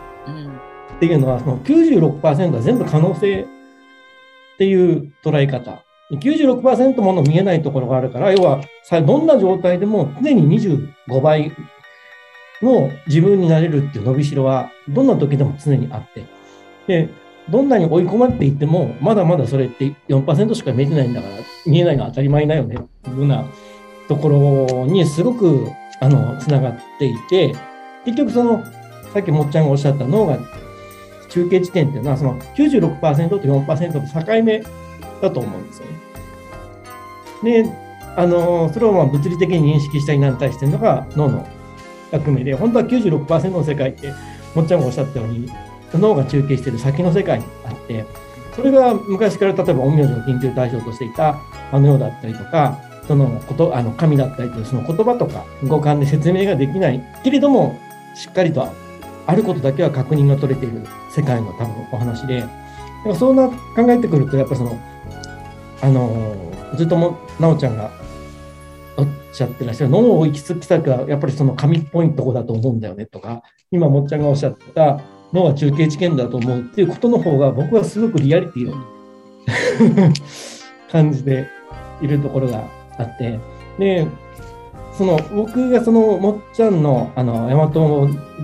[1.00, 3.46] ていうのは、その96%は全部可能性っ
[4.60, 5.84] ていう捉え方。
[6.12, 8.62] 96%もの見えないところがあるから、要は、
[9.06, 11.52] どんな状態でも常に25倍
[12.62, 16.26] の自分になれるっていう伸びしろは、どんな時でも常にあって。
[16.86, 17.10] で、
[17.50, 21.36] どんなに追い込まれていても、まだまだそれって4%しか見えてないんだから、
[21.66, 23.46] 見えないのは当たり前だよね、っていうような
[24.08, 25.68] ところにすごく
[26.00, 27.56] あのつながっていて
[28.06, 28.64] 結局その
[29.14, 30.38] さっきもっちゃんがおっしゃった脳が
[31.30, 34.64] 中継地点っていうのはその96%と4%の境目
[35.22, 35.88] だと思うんですよ
[37.44, 37.64] ね。
[37.64, 37.70] で
[38.16, 41.48] あのそれをまあ物理的に認識したりなんたりしてるのが脳の
[42.12, 44.14] 役目で本当は96%の世界って
[44.54, 45.50] もっちゃんがおっしゃったように
[45.98, 48.06] 脳が中継している先の世界にあって
[48.56, 51.40] それが昔から例えば陰陽師の研究対象としていた
[51.72, 57.80] あの世だったりとかそのことあの神だったりとその言葉とか五感で説明ができないけれども
[58.16, 58.68] しっかりと
[59.26, 60.82] あることだけは確認が取れている
[61.12, 62.64] 世界の多分お話で。
[63.18, 63.56] そんな考
[63.90, 64.80] えてくるとやっぱその
[65.82, 66.36] あの
[66.76, 67.92] ずっともなおちゃんが
[68.96, 75.02] おっしゃってらっしゃる脳を行き着き先はやっぱりその紙っぽいとこだと思うんだよねとか今もっちゃんがおっしゃった
[75.34, 78.76] 脳は中継知見だと思うっていうことの方が僕はすごくリアリティを
[80.92, 81.48] 感じて
[82.02, 82.64] いるところが
[82.98, 83.40] あって、
[83.80, 84.08] で、
[84.98, 87.68] その僕がそのもっちゃんのあの大和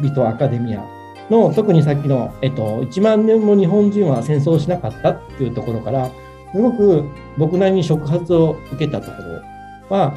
[0.02, 0.84] 人アカデミア
[1.30, 6.10] の特にさっきの、えっと、1万年も日本人は戦争しなかったっていうところから
[6.52, 7.04] すごく
[7.38, 10.16] 僕なりに触発を受けたところは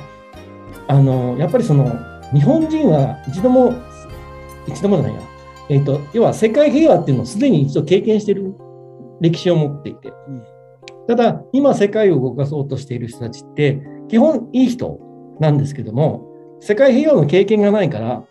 [0.89, 1.85] あのやっぱりその
[2.33, 3.75] 日本人は一度も
[4.67, 5.32] 一度もないや。
[5.73, 8.55] えっ、と、要は世界平和っていうのをすでに一度経験している
[9.23, 10.13] 歴史を持っていて、
[11.09, 15.01] ただ、今世界を動かそうとしている人たちって、基本いい人
[15.41, 16.29] なんですけども、
[16.61, 18.23] 世界平和の経験がないから、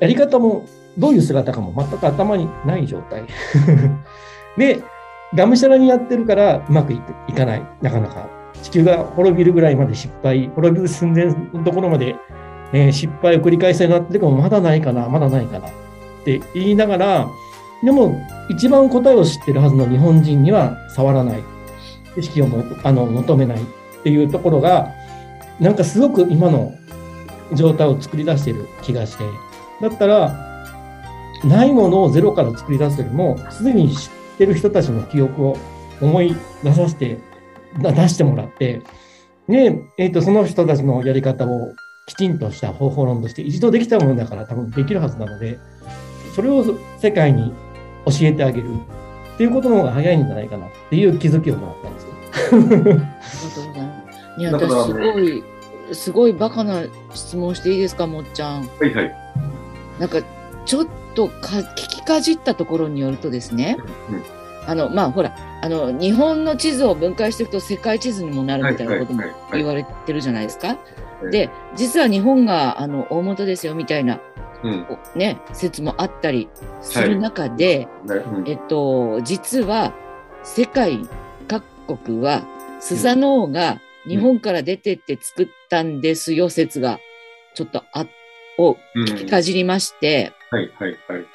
[0.00, 0.64] やり方も
[0.98, 3.22] どういう姿かも全く頭にない状態。
[4.58, 4.80] で、
[5.36, 6.98] がむしゃらにやってるからうまくい
[7.32, 8.28] かない、なかなか。
[8.62, 12.16] 地球が滅びるぐらいまで失敗、滅びる寸前のところまで、
[12.72, 15.68] えー、失敗を繰り返しになってるもまだないかな、まだないかな
[16.20, 17.28] って言いながら、
[17.82, 21.42] でも一番答えを知ってるはずの日本人には触らない、
[22.16, 23.64] 知識をもあの求めないっ
[24.02, 24.92] ていうところが、
[25.58, 26.72] なんかすごく今の
[27.54, 29.24] 状態を作り出している気がして、
[29.80, 30.50] だったら、
[31.44, 35.56] ないものをゼロから作り出すよりも、すでに知ってる人たちの記憶を
[36.00, 37.18] 思い出させて、
[37.78, 38.82] 出してもらって、
[39.48, 41.74] で、えっ、ー、と、その人たちのやり方を
[42.06, 45.58] きちんとした方法論として一度できたものだから多分できるはずなので、
[46.34, 46.64] それを
[46.98, 47.52] 世界に
[48.06, 48.74] 教えてあげる
[49.34, 52.10] っていうことの方が早いんじゃないかなっていう気づきをもらったんですよ。
[52.22, 52.76] ありがと
[53.62, 54.40] うございます。
[54.40, 55.44] いや、私すごい、
[55.92, 56.82] すごいバカな
[57.14, 58.66] 質問していいですか、もっちゃん。
[58.66, 59.16] はいはい。
[59.98, 60.18] なんか、
[60.64, 63.76] ちょっとか聞きかじったところによるとですね、
[64.10, 64.22] うん、
[64.66, 69.22] あの、まあ、ほら、あの、日本の地図を分解していくと世界地図にもなるみたいなことも
[69.52, 70.78] 言われてるじゃないですか。
[71.30, 74.20] で、実は日本が、あの、大元ですよ、みたいな、うん、
[75.14, 76.48] ね、説もあったり
[76.82, 78.18] する中で、はい。
[78.18, 79.92] うん、えっと、実は、
[80.42, 81.00] 世界
[81.48, 81.64] 各
[81.96, 82.42] 国は、
[82.80, 87.00] スサノオが日本から出てって作ったんですよ、説が、
[87.54, 88.06] ちょっとあ、
[88.58, 91.26] を聞きかじりまして、はいはいはい。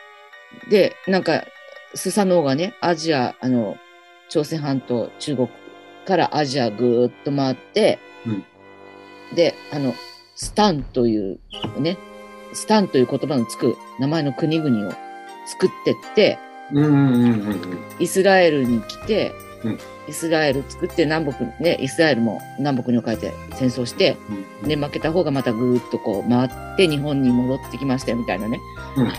[0.69, 1.43] で、なんか、
[1.93, 3.77] スサノオがね、アジア、あの、
[4.29, 5.49] 朝鮮半島、中国
[6.05, 8.45] からアジアぐーっと回って、うん、
[9.35, 9.93] で、あの、
[10.35, 11.39] スタンという
[11.79, 11.97] ね、
[12.55, 14.91] スタンという言葉のつく名前の国々を
[15.45, 16.39] 作ってって、
[17.99, 19.33] イスラエルに来て、
[19.63, 24.17] うん、イスラエル作って南北ね、イスラエルも南北に置かれて戦争して、
[24.63, 28.59] うん、で、負けた方がまたぐーっとこう回って日本に戻ってきましたよみたいなね、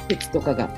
[0.09, 0.71] 説、うん、とかが、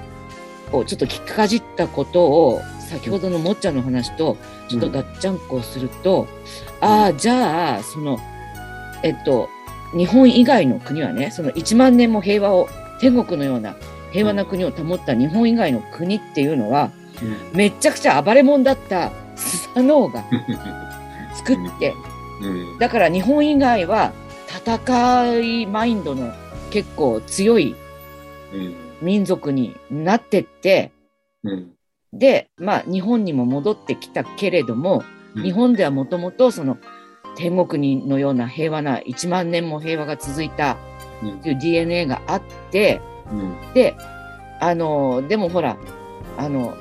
[0.71, 4.39] こうちょっと聞かじったことを、先ほどのもっちゃんの話と
[4.69, 6.27] ちょっとガッチャンコすると、
[6.81, 8.19] うん、ああ、じゃあ、その、
[9.03, 9.49] えっと、
[9.97, 12.69] 日本以外の国はね、その1万年も平和を、
[13.01, 13.77] 天国のような
[14.13, 16.91] 平和な国を保った日本以外の国っていうのは、
[17.23, 20.25] うん、めちゃくちゃ暴れ者だったスサノオが
[21.35, 21.95] 作って、
[22.79, 24.13] だから日本以外は
[24.49, 26.33] 戦いマインドの
[26.71, 27.75] 結構強い
[29.01, 30.93] 民族になってって、
[31.45, 31.73] うん、
[32.13, 36.79] で、まあ日本にも戻ってきたけれども、日本ではもともとその
[37.39, 40.77] 天国にのような平和な1万年も平和が続いたっ
[41.43, 43.97] ていう DNA があって、うん、で
[44.61, 45.79] あのでもほら
[46.37, 46.77] あの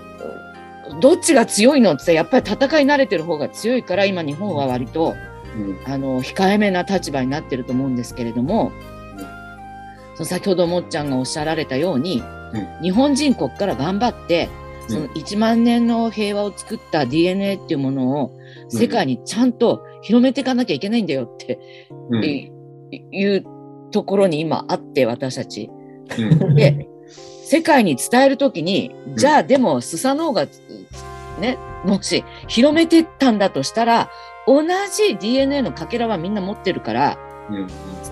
[0.99, 5.13] どっちが強いのってやっぱり戦い慣れてる方が強いから今日本は割と、
[5.55, 12.23] うん、あの控えめな立場になってると思うんですけれども、うん、その先ほどもっちゃんがおっしゃられたように、
[12.81, 14.49] 日本人国から頑張って
[14.87, 18.31] その1万年の平和を作った DNA っていうものを
[18.69, 21.59] 世界にちゃんと広めていかなきゃいけないんだよって、
[22.09, 23.45] うん、いう
[23.91, 25.69] ところに今あって私たち。
[26.17, 26.87] うん、で
[27.47, 30.47] 世界に伝えるときに、じゃあでもスサノオが
[31.39, 34.09] ね、もし広めてったんだとしたら、
[34.45, 37.17] 同じ DNA のかけらはみんな持ってるから、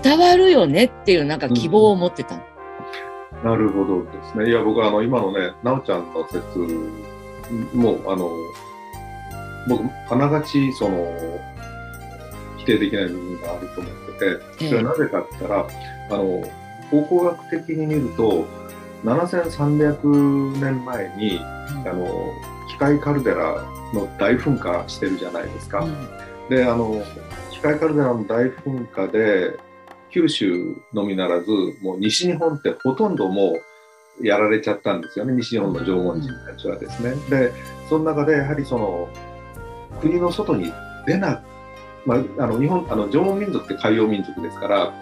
[0.01, 4.49] 伝わるよねっていうなんか希望を持ってた、うん、なるほどですね。
[4.49, 6.57] いや、僕はあの今のね、なおちゃんの説
[7.73, 8.31] も、あの、
[9.67, 11.13] 僕、あながち、その、
[11.54, 11.54] 否
[12.65, 15.67] 定できない部分があると思ってて、それはなぜかって言ったら、
[16.11, 16.43] あの、
[16.91, 18.45] 考古学的に見ると、
[19.03, 22.33] 7300年前に、あの、
[22.69, 23.63] 機械カルデラ
[23.93, 25.79] の大噴火してるじゃないですか。
[25.79, 27.01] うん、で、あの、
[27.51, 29.57] 機械カルデラの大噴火で、
[30.11, 31.51] 九州のみならず、
[31.81, 33.53] もう西日本ってほとんども
[34.21, 37.15] うやられちゃったんですよね、西日本の縄文人たちはですね。
[37.29, 37.51] で、
[37.89, 39.09] その中でやはりその、
[40.01, 40.71] 国の外に
[41.05, 41.43] 出な、
[42.05, 44.93] まあ、あの日本あの縄文民族って海洋民族ですから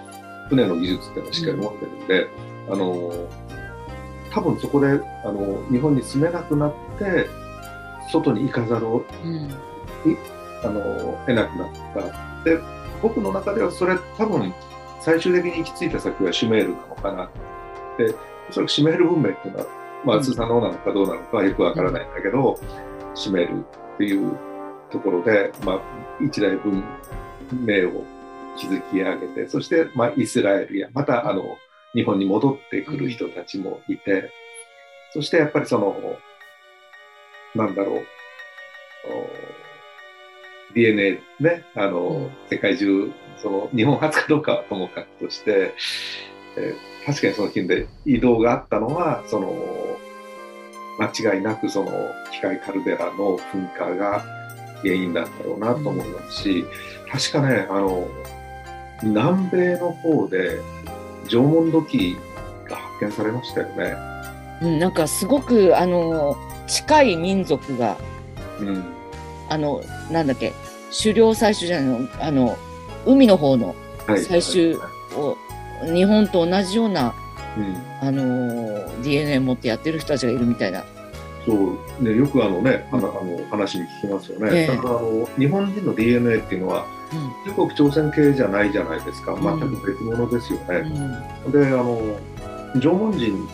[0.50, 2.28] 船の技術っていうのをしっかり持ってるんで、
[2.68, 3.30] うん、あの
[4.32, 7.28] 多分そこであの日本に住めなくなって
[8.12, 9.50] 外に行かざるを、うん、
[10.64, 12.50] あの得なくなった。
[12.50, 12.60] で
[13.02, 14.54] 僕の中ではそれ多分
[15.02, 17.30] 最終的に行き着いた先はシュメールなのかな。
[17.98, 18.16] で
[18.50, 19.66] おそらくシュメール文明っていうのは、
[20.06, 24.32] まあ、スサノオなのかどうなのかはよくわからないんだけど、うん、シュメールっていう
[24.94, 25.82] ところで、まあ、
[26.24, 26.84] 一大文
[27.52, 28.06] 明を
[28.58, 31.58] 築き上げて、そして、まあ、イスラエルや、また、あの、
[31.96, 34.32] 日本に戻ってくる人たちもいて、
[35.12, 35.96] そしてやっぱりその、
[37.56, 38.06] なんだろう、
[40.74, 45.74] DNA ね、あの、うん、世界中、その日本初かどうかはともかくとして、
[46.56, 49.54] えー、確かにその近で移動があったのは、その、
[51.00, 51.92] 間違いなくその
[52.32, 54.24] 機械カルデラの噴火が
[54.84, 56.66] 原因だったろうなと思いますし、
[57.12, 58.08] 確かね、あの、
[59.04, 60.60] 南米の方で
[61.28, 62.18] 縄文土器
[62.70, 63.96] が発見されましたよね。
[64.62, 67.98] うん、なんかすごくあの近い民族が、
[68.60, 68.84] うん、
[69.50, 70.54] あのなんだっけ
[70.98, 72.58] 狩猟採集じゃないのあの
[73.06, 73.76] 海の方の
[74.08, 74.78] 採集
[75.16, 75.38] を、
[75.94, 77.14] 日本と同じような、
[77.58, 80.86] うん、あの DNA 持ってやってる人たちがいるみたいな。
[81.46, 83.12] そうね、よくあのね、あの
[83.50, 84.64] 話に聞きますよね。
[84.64, 86.86] えー、だからあの日本人の DNA っていうのは、
[87.46, 90.92] うん、中国朝鮮系じゃないじゃないですか、全く別物ですよね。
[91.46, 92.00] うん、であの
[92.80, 93.48] 縄文人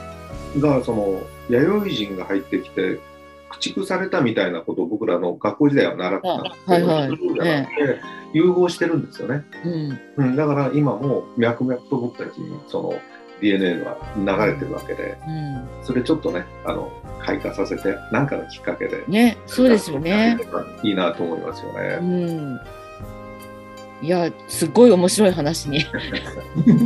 [0.60, 3.00] がその弥生人が入ってきて
[3.50, 6.40] 駆逐されたみたいなことを僕らの学校時代は習った。
[6.40, 8.00] んですけど、はいはい、じゃなくて、
[8.34, 12.94] 融合してるんですよね、うん、うん、だから今も脈々と僕たちにその
[13.42, 20.38] DNA が流れてるわけで、うん、それちょっとねあの開花させて何かのきっかけでねそうですよね。
[20.84, 22.00] いいなと思いますよね。
[22.02, 22.60] うん。
[24.02, 25.86] いやすごい面白い話に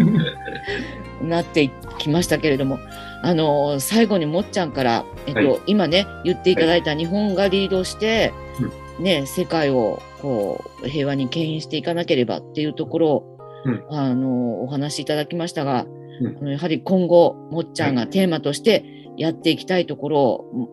[1.22, 2.80] なってきましたけれども
[3.22, 18.86] あの最後にもっちゃんから、えっと、はい、今ね言っていただいた日本がリードして、はい、ね、世界をこう平和に牽引していかなければっていうところを、うん、あのお話しいただきましたが、うん、あのやはり今後もっちゃんがテーマとして
[19.18, 20.70] やっていきたいところを、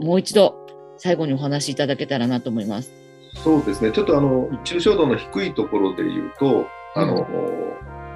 [0.00, 0.66] もう一度
[0.98, 2.92] 最後にお話しいただけたらなと思います。
[3.42, 3.92] そうですね。
[3.92, 7.26] ちょっとあの抽象度の低いところで言うとあの、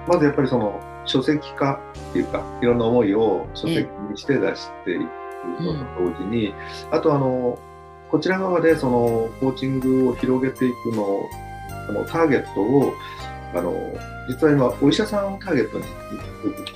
[0.07, 6.55] まずやっぱりその書籍化っていうかいろんな思いを書籍にして出していくのと同時に、
[6.91, 7.59] あとあの
[8.11, 11.29] こちら側でそのコーチングを広げていくの
[11.89, 12.93] あのターゲットを
[13.55, 13.75] あの
[14.29, 15.85] 実は今お医者さんをターゲットに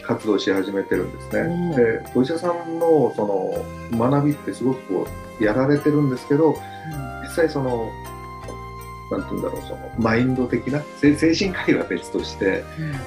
[0.03, 1.41] 活動し始めてるんですね。
[1.41, 5.07] うん、でお医者さんのその学びってすごくこ
[5.41, 6.55] うやられてるんですけど、うん、
[7.23, 7.91] 実際その
[9.11, 12.63] なんて言うんだろうそのマインド的な精神科医は別として、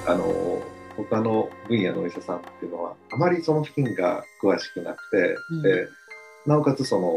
[0.06, 0.62] うん、あの
[0.96, 5.88] 他の分野のお医者さんっていうのはあまりその付近が詳しくなくて、うん、で
[6.46, 7.10] なおかつその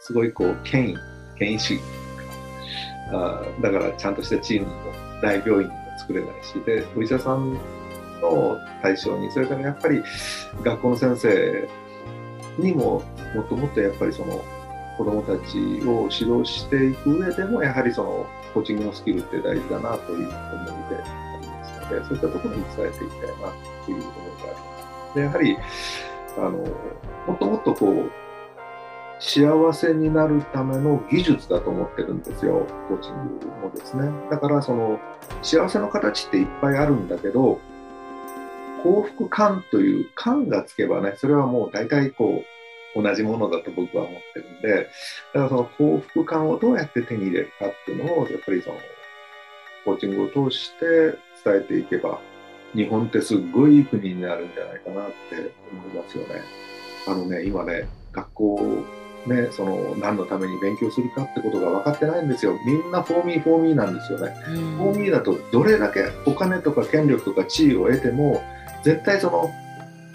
[0.00, 0.96] すごいこう権威
[1.38, 1.82] 権威主義
[3.12, 7.54] あだからちゃんとしたチームも大病院も作れないしでお医者さん
[8.20, 10.02] の対象にそれからやっぱり
[10.62, 11.68] 学校の先生
[12.58, 13.02] にも
[13.34, 14.44] もっともっとやっぱりその
[14.96, 23.52] 子どもたちを指導していく上でもやはりそのコーチングのスキルって大事だなという思いでありますのでそういったところに伝えていきたいな
[23.84, 25.14] という思いがあります。
[25.14, 25.56] でやはり
[26.36, 28.23] あのもっともっとこう
[29.20, 34.10] 幸せになるための技術だと思ってるんですよ、コーチングもですね。
[34.30, 35.00] だからその
[35.42, 37.60] 幸せの形っていっぱいあるんだけど、
[38.82, 42.44] 幸福感という感がつけばね、それはもう大体こ
[42.94, 44.88] う同じものだと僕は思ってるんで、
[45.32, 48.76] だからその幸福感をどうやって手に入れるかっていうのを、やっぱりその、
[49.84, 52.20] コーチングを通して伝えていけば、
[52.74, 56.42] 日本ってすっごいいい国になるんじゃないかなって思いますよね。
[57.06, 58.84] あのね、今ね、学校
[59.26, 62.58] ね、その何のために勉強するかってことが分かってないんですよ。
[62.66, 64.34] みんなフォーミーフォーミーなんですよね。
[64.44, 68.42] フォーミーだとどれだけお金とか権力とか地位を得ても
[68.82, 69.50] 絶対その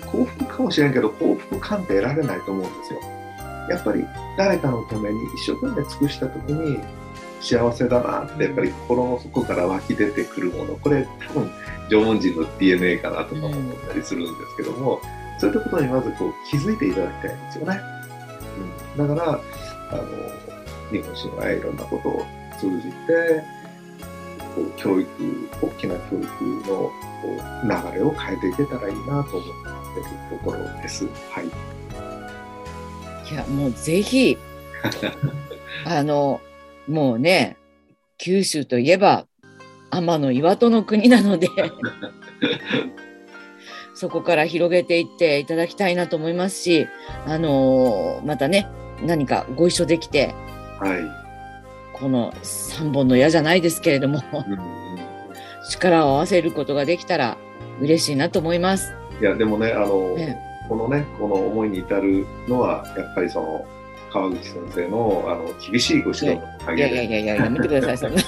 [0.06, 3.00] 幸福かもしれんけど幸福感って得られないと思うんですよ。
[3.70, 4.06] やっぱり
[4.38, 6.80] 誰かのために一生懸命尽くした時に
[7.42, 11.52] 幸せだなってやっぱり心の底から湧き出てくるものこれ多分
[11.90, 17.99] 縄文人の DNA かなとか思ったりするんですけども、うん、そういったことにまずこう気づいていただきたいんですよね。
[18.60, 19.32] うん、だから
[19.92, 20.04] あの
[20.92, 22.26] 日本神話やいろんなことを
[22.60, 23.44] 通じて
[24.56, 25.10] こう教育
[25.62, 26.92] 大きな教育のこ
[27.28, 31.06] う流れを変えていけたらいいなと思ってってるところです。
[31.32, 31.48] はい。
[33.32, 34.38] いや、もうぜひ、
[35.86, 36.42] あの、
[36.88, 37.58] もうね、
[38.18, 39.26] 九州といえば、
[39.92, 41.48] 天の岩戸の国なので
[44.00, 46.88] そこから広げていっていただきたいなと思いますし、
[47.26, 48.66] あのー、またね、
[49.06, 50.34] 何かご一緒できて、
[50.80, 54.24] はい、この3本の矢じゃないですけれども
[55.70, 57.38] 力を合わせることができたら
[57.82, 58.94] 嬉しいなと思います。
[59.20, 60.38] いやでもねあの、ね、
[60.70, 63.66] このねこの思いに至るのはやっぱりその
[64.12, 66.42] 川口先生のあの厳しいご指導
[66.76, 68.22] いやいやいやいややめてくださいそんな。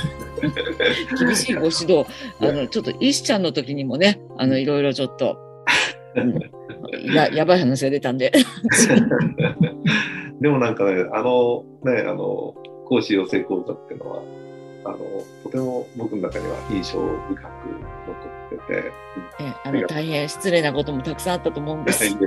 [1.17, 2.05] 厳しいご指導。
[2.41, 5.50] あのちょっと石ちゃんの時にもねあのいろいろちょっと、うん、
[7.13, 8.31] や やばい話が出たんで。
[10.41, 12.55] でもなんかね、あのね、あの、
[12.85, 14.21] 講師養成講座っていうのは、
[14.85, 14.97] あの、
[15.43, 17.41] とても僕の中には印象深く
[18.07, 18.15] 残
[18.55, 18.91] ってて、
[19.39, 22.09] えあの大変失礼なこともたくさんあったと思うんです。
[22.09, 22.15] す。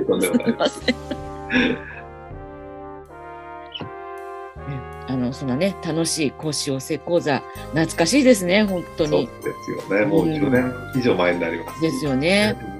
[5.07, 9.31] あのそんなね楽しい講師養成講座懐かしいですね本当そうにで
[9.63, 10.05] すよね。
[10.05, 11.81] もう10年以上前になります。
[11.81, 12.74] ですよね。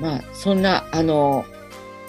[0.00, 1.44] うんまあそんなあの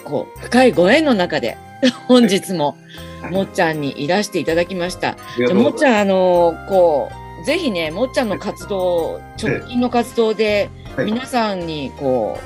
[0.04, 1.58] こう深いご縁の中で
[2.08, 2.78] 本日も
[3.22, 5.18] はいもっちゃんにいらしていただきました。
[5.38, 7.10] じゃあもっちゃんあのこ
[7.42, 12.38] うぜひねもっちゃんの活動直近の活動ではい皆さんにこ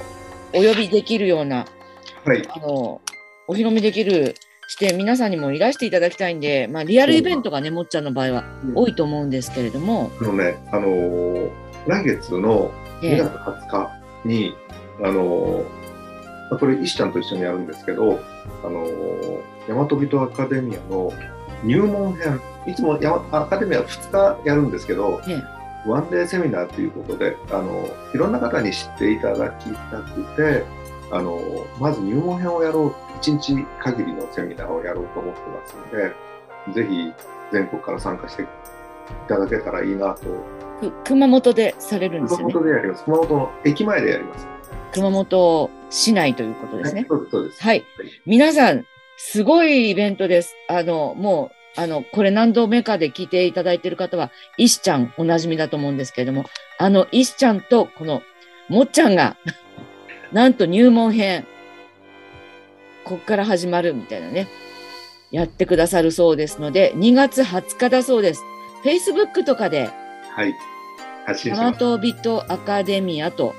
[0.54, 1.66] うお呼びできるような。
[2.26, 2.48] はい。
[2.50, 3.02] あの
[3.48, 4.36] お披露目できる
[4.68, 8.44] して皆さんにもいらしていただきたいんで、まあ、リアルイベントがねもっちゃんの場合は
[8.76, 11.50] 多いと思うんですけれども、あのね、あのー
[11.88, 12.72] 来月の
[13.02, 13.90] 2ええ月20日
[14.26, 14.54] に、
[15.04, 15.66] あの
[16.58, 18.20] これ、石ちゃんと一緒にやるんですけど、
[18.64, 21.14] あのー、大和人アカデミアの
[21.64, 25.42] 入門編、いつもヤマアカデミア2日やるんですけど、え
[25.88, 30.66] ワンデーセミナーということで、あのいろんな方に知っていただきたくて、
[31.12, 31.40] あの
[31.80, 36.14] まず入門編をやろう、1日限りのセミナーをやろうと思ってますので、
[36.74, 37.14] ぜひ
[37.52, 38.46] 全国から参加してい
[39.28, 40.22] ただけたらいいなと。
[40.80, 43.04] く熊本でされるんですね本でやります。
[43.04, 44.48] 熊本の駅前でやります。
[44.94, 47.08] 熊本市内ということですね。
[47.60, 47.84] はい。
[48.26, 48.86] 皆さん、
[49.18, 50.56] すごいイベントです。
[50.68, 56.46] あの、もう、あの、これ何度目かで聞いていただいている方は、石ちゃんおなじみだと思うんですけれども、
[56.78, 58.22] あの、石ちゃんとこの
[58.68, 59.38] もっちゃんが、
[60.32, 61.46] なんと入門編、
[63.04, 64.48] こっから始まるみたいなね、
[65.32, 68.44] やってくださるそうですので、2月20日だそうです。
[68.84, 69.90] Facebook とかで、
[70.32, 70.56] はい。
[71.26, 71.80] 発信ます。
[71.80, 73.54] トビトアカデミアと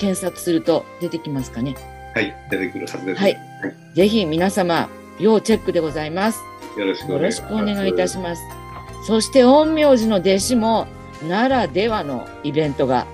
[0.00, 1.76] 検索すると出てきますかね。
[2.14, 2.34] はい。
[2.50, 3.20] 出てくるはずです。
[3.20, 3.36] はい
[3.94, 4.88] ぜひ皆様、
[5.18, 6.40] 要チェックでございます。
[6.78, 7.54] よろしくお願いします。
[7.54, 8.42] くお願いいたします。
[9.06, 10.86] そして、陰陽師の弟子も、
[11.28, 13.06] ならではのイベントが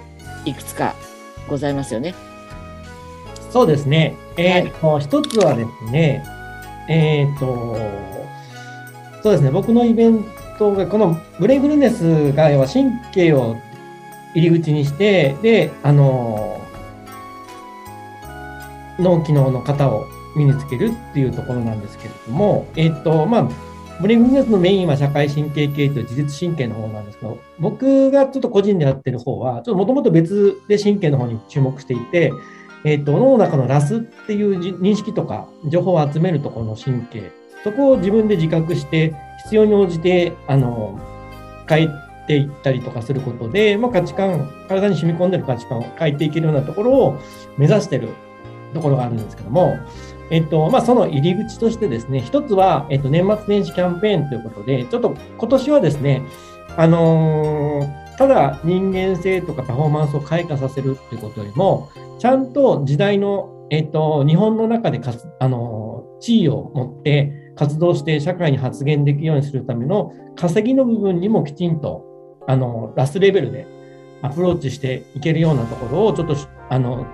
[0.45, 0.95] いくつか
[1.49, 2.14] ございますよね。
[3.51, 4.14] そうですね。
[4.37, 6.24] えーと、一つはですね、
[6.89, 7.76] えっ、と、
[9.22, 10.24] そうですね、僕のイベン
[10.59, 13.57] トが、このブレインフルネスが、要は神経を
[14.34, 16.61] 入り口にして、で、あの、
[18.99, 23.49] 脳機能の型を身につけるっていうところなんですけれども、えっ、と、まあ、
[24.01, 32.32] ブレインフルネスのメインは社会神経系と自律神経の方なんですけど、僕がちょっと個人でやってる方は、ちょっともともと別で神経の方に注目していて、
[32.84, 37.32] えっ、と、脳の中のラスっていう認識とか情報を集めるところの神経、
[37.64, 40.99] そこを自分で自覚して、必要に応じて、あの、
[41.68, 41.88] 変え
[42.26, 47.18] ていったりとかすることで、まあ、価値観、体に染み込んでる価値観を変えていけるようなところを
[47.57, 48.09] 目指してる
[48.74, 49.76] ところがあるんですけども、
[50.30, 56.22] えっと、まあ、その入り口としてですね、一つは、えっと、年末年始キャンペーンということで、ちょっと今年はですね、
[56.76, 65.86] あのーただ人間性とかパフォーマンスを開花させるっていうことよりも、ちゃんと時代の、えっと、日本の中でかつ、あのー
[66.20, 72.04] 地位を持って活動して社会に発言できるようにするための稼ぎの部分にもきちんと、
[72.48, 73.66] あのラスレベルで
[74.22, 76.36] アプローチしていけるようなところをちょっと
[76.68, 77.06] あの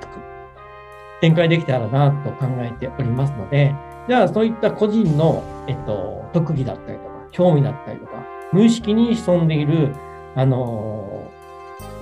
[1.23, 3.75] 展開できたらなと考えておりますので、
[4.09, 8.13] じゃあそういった個人の、えっと、特技だったりとか、興味だったりとか、
[8.53, 9.95] 無意識に潜んでいる、
[10.35, 11.31] あの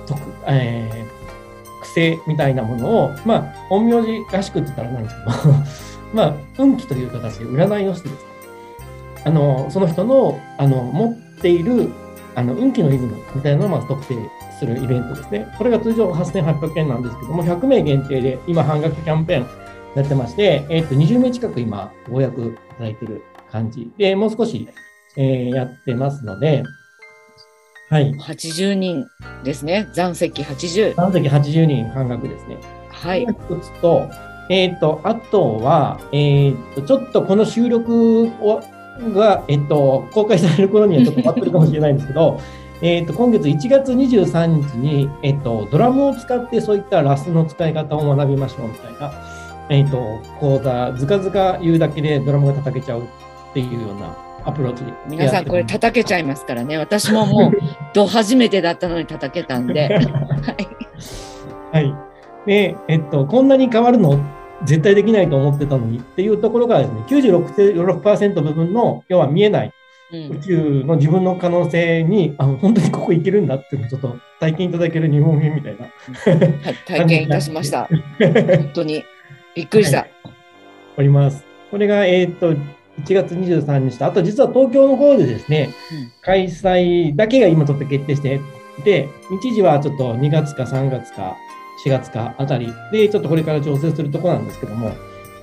[0.07, 1.21] 特えー
[1.81, 5.53] 癖みたいなものを、まあ、陰陽師らしくって言ったらなんですけど、
[6.13, 8.23] まあ、運気という形で占いをしてです。
[8.23, 8.29] ね、
[9.25, 11.89] あのその人のあの持っている
[12.35, 14.15] あの運気のリズムみたいなのをまず特定
[14.61, 15.51] するイベントですね。
[15.57, 19.47] これが通常8800円なんですけども、100名限定で今半額キャンペーン
[19.95, 24.69] やってまして、えっと20名近く今ご予約いただいてる感じで、もう少し、
[25.17, 26.63] えーやってますので、
[27.89, 28.13] はい。
[28.13, 29.05] 80人
[29.43, 29.89] ですね。
[29.93, 30.95] 残席80。
[30.95, 32.57] 3席80人半額ですね。
[32.89, 33.23] はい。
[33.23, 34.09] 一つと、
[34.49, 38.61] えっ、と、あとは、えっ、と、ちょっとこの収録を
[39.13, 42.39] が、えっ、と、公開される頃にはちょっと終わってるかもしれないんですけど、
[42.81, 49.13] えっと、今月1月23日に、えっ、と、ドラムを使ってそういったラスの使い方を学びましょうみたいな、
[49.69, 53.05] えっ、と、講座、ずかずか言うだけでドラムが叩けちゃうっ
[53.53, 56.77] ていうようなアプローチで皆さんこれた叩けちゃいますからね。
[56.77, 57.51] 私ももう、
[57.93, 59.83] ど初めてだったのに叩けたんで。
[59.83, 59.99] はい。
[61.71, 61.95] はい。
[62.47, 64.19] で、えっと、こんなに変わるの？
[64.63, 69.80] 絶対できないと思ってたのにっていうところがですね、96%部分の、要は見えないうん
[70.11, 75.85] 宇宙の自分の可能性に、あ本当にここいけるんだっていうのをちょっと体験いただける日本編みたいな。
[75.85, 77.87] はい、体験いたしました。
[78.19, 79.03] 本当に。
[79.55, 80.07] びっくりした。
[80.97, 81.45] おります。
[81.69, 88.39] これが、えっ、と、1月23日と、あと実は東京の方でですね、うん開催だけが今ちょっと決定して
[88.79, 89.09] いて、
[89.41, 91.35] 日時はちょっと2月か3月か
[91.85, 94.91] 4月かあたりで、ちょっとこれから調整するところなんですけども、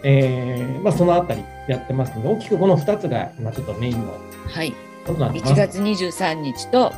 [0.04, 4.72] えーまあ、そのあたりやってますので、大きくこの2つが今ちょっとメインのはい。
[5.06, 6.92] ことになってます？1月23日と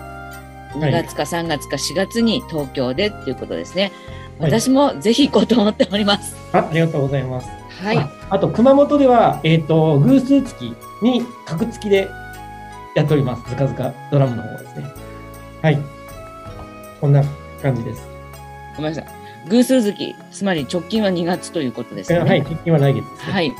[0.74, 3.82] 2月か3月か4月に東京でっていうことですね。
[3.84, 6.34] はい私もぜひ行こうと思っております。
[6.52, 7.48] あありがとうございます。
[7.82, 7.98] はい。
[7.98, 10.54] ああと、熊本では、えっ、と、偶数月
[11.02, 12.08] に格付きで
[12.94, 13.50] やっております。
[13.50, 14.84] ずかずかドラムの方ですね。
[15.62, 15.78] はい。
[17.00, 17.22] こんな
[17.62, 18.06] 感じです。
[18.76, 19.48] ごめんなさい。
[19.48, 22.18] 偶数月、つまり直近は2月ということですね。
[22.20, 22.40] はい。
[22.40, 23.32] 直近は来月です、ね。
[23.32, 23.52] はい。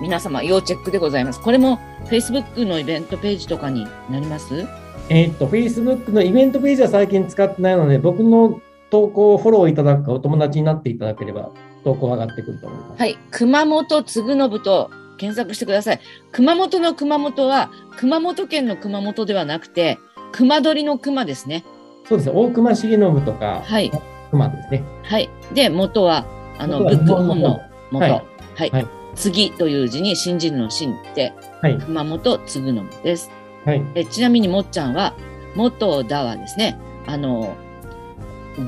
[0.00, 1.40] 皆様、要チェックでございます。
[1.40, 4.66] これも Facebook のイベントページとかになります？
[5.08, 11.50] えっ、と、Facebook のイベントページは最近使ってないので、僕の投稿をフォローいただくか、お友達になっていただければ、
[11.84, 13.00] 投稿上がってくると思います。
[13.00, 13.18] はい。
[13.30, 16.00] 熊本つぐのぶと検索してください。
[16.30, 19.98] 熊本の熊本は、熊本県の熊本ではなくて、
[20.32, 21.64] 熊取の熊ですね。
[22.08, 22.36] そうですね。
[22.36, 23.90] 大隈重信とか、はい。
[24.30, 24.84] 熊ですね。
[25.02, 25.28] はい。
[25.54, 26.26] で、元は、
[26.58, 28.04] あの、ブック本の元。
[28.04, 28.70] はいはい。
[28.70, 31.78] はい次という字に信じるの信って、はい。
[31.78, 33.30] 熊本つぐのぶです。
[33.64, 33.84] はい。
[33.94, 35.14] でちなみにもっちゃんは、
[35.54, 37.54] 元だはですね、あの、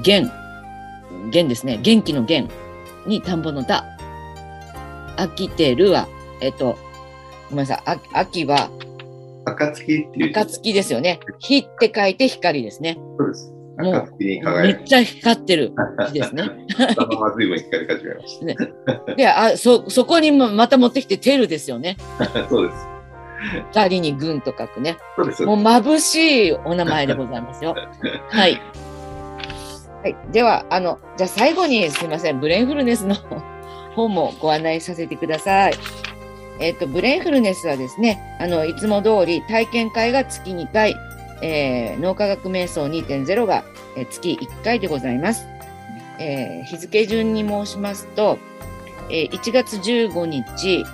[0.05, 0.31] 元、
[1.31, 2.49] 元ですね、元気の元
[3.07, 3.85] に田んぼの田。
[5.17, 6.09] 飽きてるは、
[6.41, 6.77] えっと、
[7.51, 8.71] ごめんなさい、あ秋は、
[9.45, 11.21] 暁っていう字暁ですよね。
[11.39, 12.99] 火って書いて光ですね。
[13.19, 13.54] そうです。
[13.79, 15.73] もうめ輝っちゃ光ってる
[16.09, 16.45] 日ですね。
[16.45, 16.95] く。
[16.95, 18.47] そのまま随分光り始めまし
[19.17, 21.97] で、あ、そ、そこにもまた持ってきて、テルですよね。
[22.19, 22.27] た。
[22.49, 22.89] そうです。
[23.73, 24.97] 二人に軍と書くね。
[25.17, 25.45] そうです。
[25.45, 27.75] もう眩しいお名前でございますよ。
[28.31, 28.61] はい。
[30.03, 30.17] はい。
[30.33, 33.17] では、あの、じゃあ最後にすみません、ブレインフルネスの
[33.95, 35.75] 方もご案内させてください。
[36.61, 40.95] えっ、と、ブレインフルネスはですね、あの、いつも通り体験会が月2回、
[41.43, 43.65] えー脳科学瞑想2.0が、
[43.97, 45.47] えー月1回でございます。
[46.19, 48.39] えー日付順に申しますと、
[49.11, 50.85] えー1月15日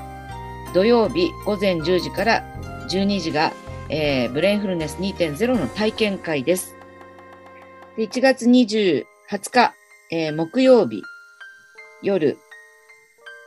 [0.75, 2.45] 土曜日午前10時から
[2.89, 3.53] 12時が、
[3.89, 6.75] えーブレインフルネス2.0の体験会です。
[7.97, 9.75] で1月20日、
[10.11, 11.03] えー木曜日
[12.03, 12.39] 夜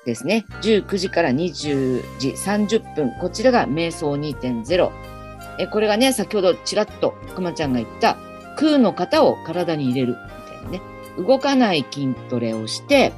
[0.05, 5.12] ですね、19時から20時30分、こちらが瞑想2.0。
[5.59, 8.17] えこれがね、先ほどちらっとくまちゃんが言った
[8.57, 10.81] 空の型を体に入れるみたいなね、
[11.17, 13.13] 動かない筋トレをして、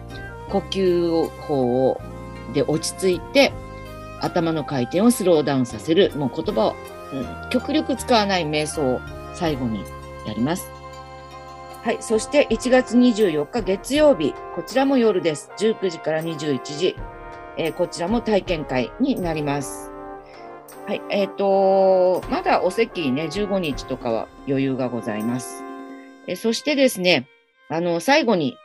[0.50, 2.02] 呼吸法を
[2.54, 3.52] で落ち着いて、
[4.22, 6.76] 頭の回転をスローダウンさせる、もう言葉を、
[7.14, 9.00] うん極力使わない瞑想を
[9.34, 9.84] 最後に
[10.26, 10.70] やります。
[11.84, 11.98] はい。
[12.02, 15.52] そして1月24日月曜日、こちらも夜です。
[15.58, 16.96] 19時から21時。
[17.58, 19.95] えーこちらも体験会になります。
[20.88, 21.02] はい。
[21.10, 25.64] えっ、と、まだお席ね、15日とかは余裕がございます。
[26.28, 27.28] えそしてですね、
[27.70, 28.58] あの、最後に、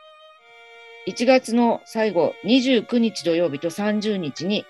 [1.07, 4.65] 1月の最後、29日土曜日と30日に、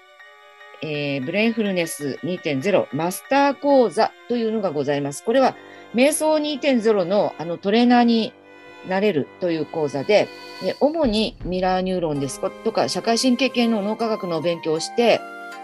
[0.81, 5.23] えーブレインフルネス2.0マスター講座というのがございます。
[5.23, 5.55] これは、
[5.93, 8.33] 瞑想2.0のあのトレーナーに
[8.87, 10.27] なれるという講座で、
[10.63, 15.19] で主にミラーニューロンですとか、社会神経系の脳科学の勉強をして、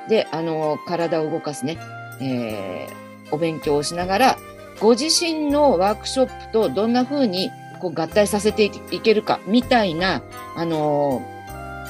[0.10, 1.78] で、あの、体を動かすね、
[2.22, 4.38] えーお勉強をしながら、
[4.80, 7.52] ご自身のワークショップとどんな風に
[7.82, 10.22] こう合体させていけるか、みたいな、
[10.56, 11.22] あの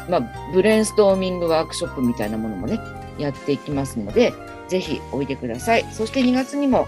[0.07, 2.79] ーまあ、ブレインストーミングワークショップみたいなものもね、
[3.17, 4.33] やっていきますので、
[4.67, 5.85] ぜひおいでください。
[5.91, 6.87] そして2月にも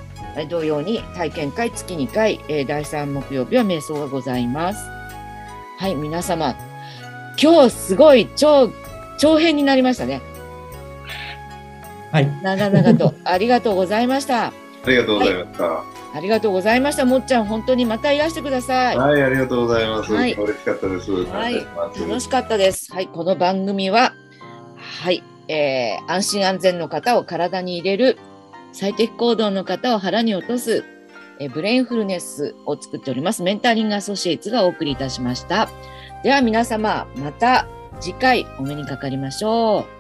[0.50, 4.80] 同様に体験会月2回、えー第3木曜日は瞑想がございます。
[5.78, 6.56] はい、皆様、
[7.42, 8.70] 今日すごい超、
[9.18, 10.22] 長編になりましたね。
[12.12, 12.28] はい。
[12.42, 14.48] 長々とありがとうございました。
[14.48, 14.54] あ
[14.88, 15.84] りがとうございました。
[16.12, 17.06] ありがとうございました。
[17.06, 18.98] もっちゃん、本当にまたいらしてください。
[18.98, 20.14] はい、ありがとうございます。
[20.14, 21.12] はい嬉しかったです。
[21.12, 21.68] はい
[22.00, 22.92] 楽しかったです。
[22.94, 24.14] はい、この番組は、
[24.78, 28.18] はい、えー安心安全の方を体に入れる、
[28.74, 30.84] 最適行動の方を腹に落とす、
[31.40, 35.70] えーブレインフルネスを作っております、メンタリングアソシエイツがお送りいたしました。
[36.24, 37.68] では皆様、また
[38.00, 39.99] 次回お目にかかりましょう。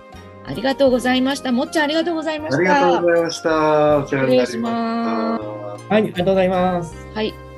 [0.50, 1.52] ありがとうございました。
[1.52, 2.58] もっちゃんありがとうございました。
[2.58, 3.98] ありがとうございました。
[4.00, 4.70] お世話になりました。
[4.70, 5.40] は
[5.92, 6.96] い、ありがとうございます。
[7.14, 7.49] はい。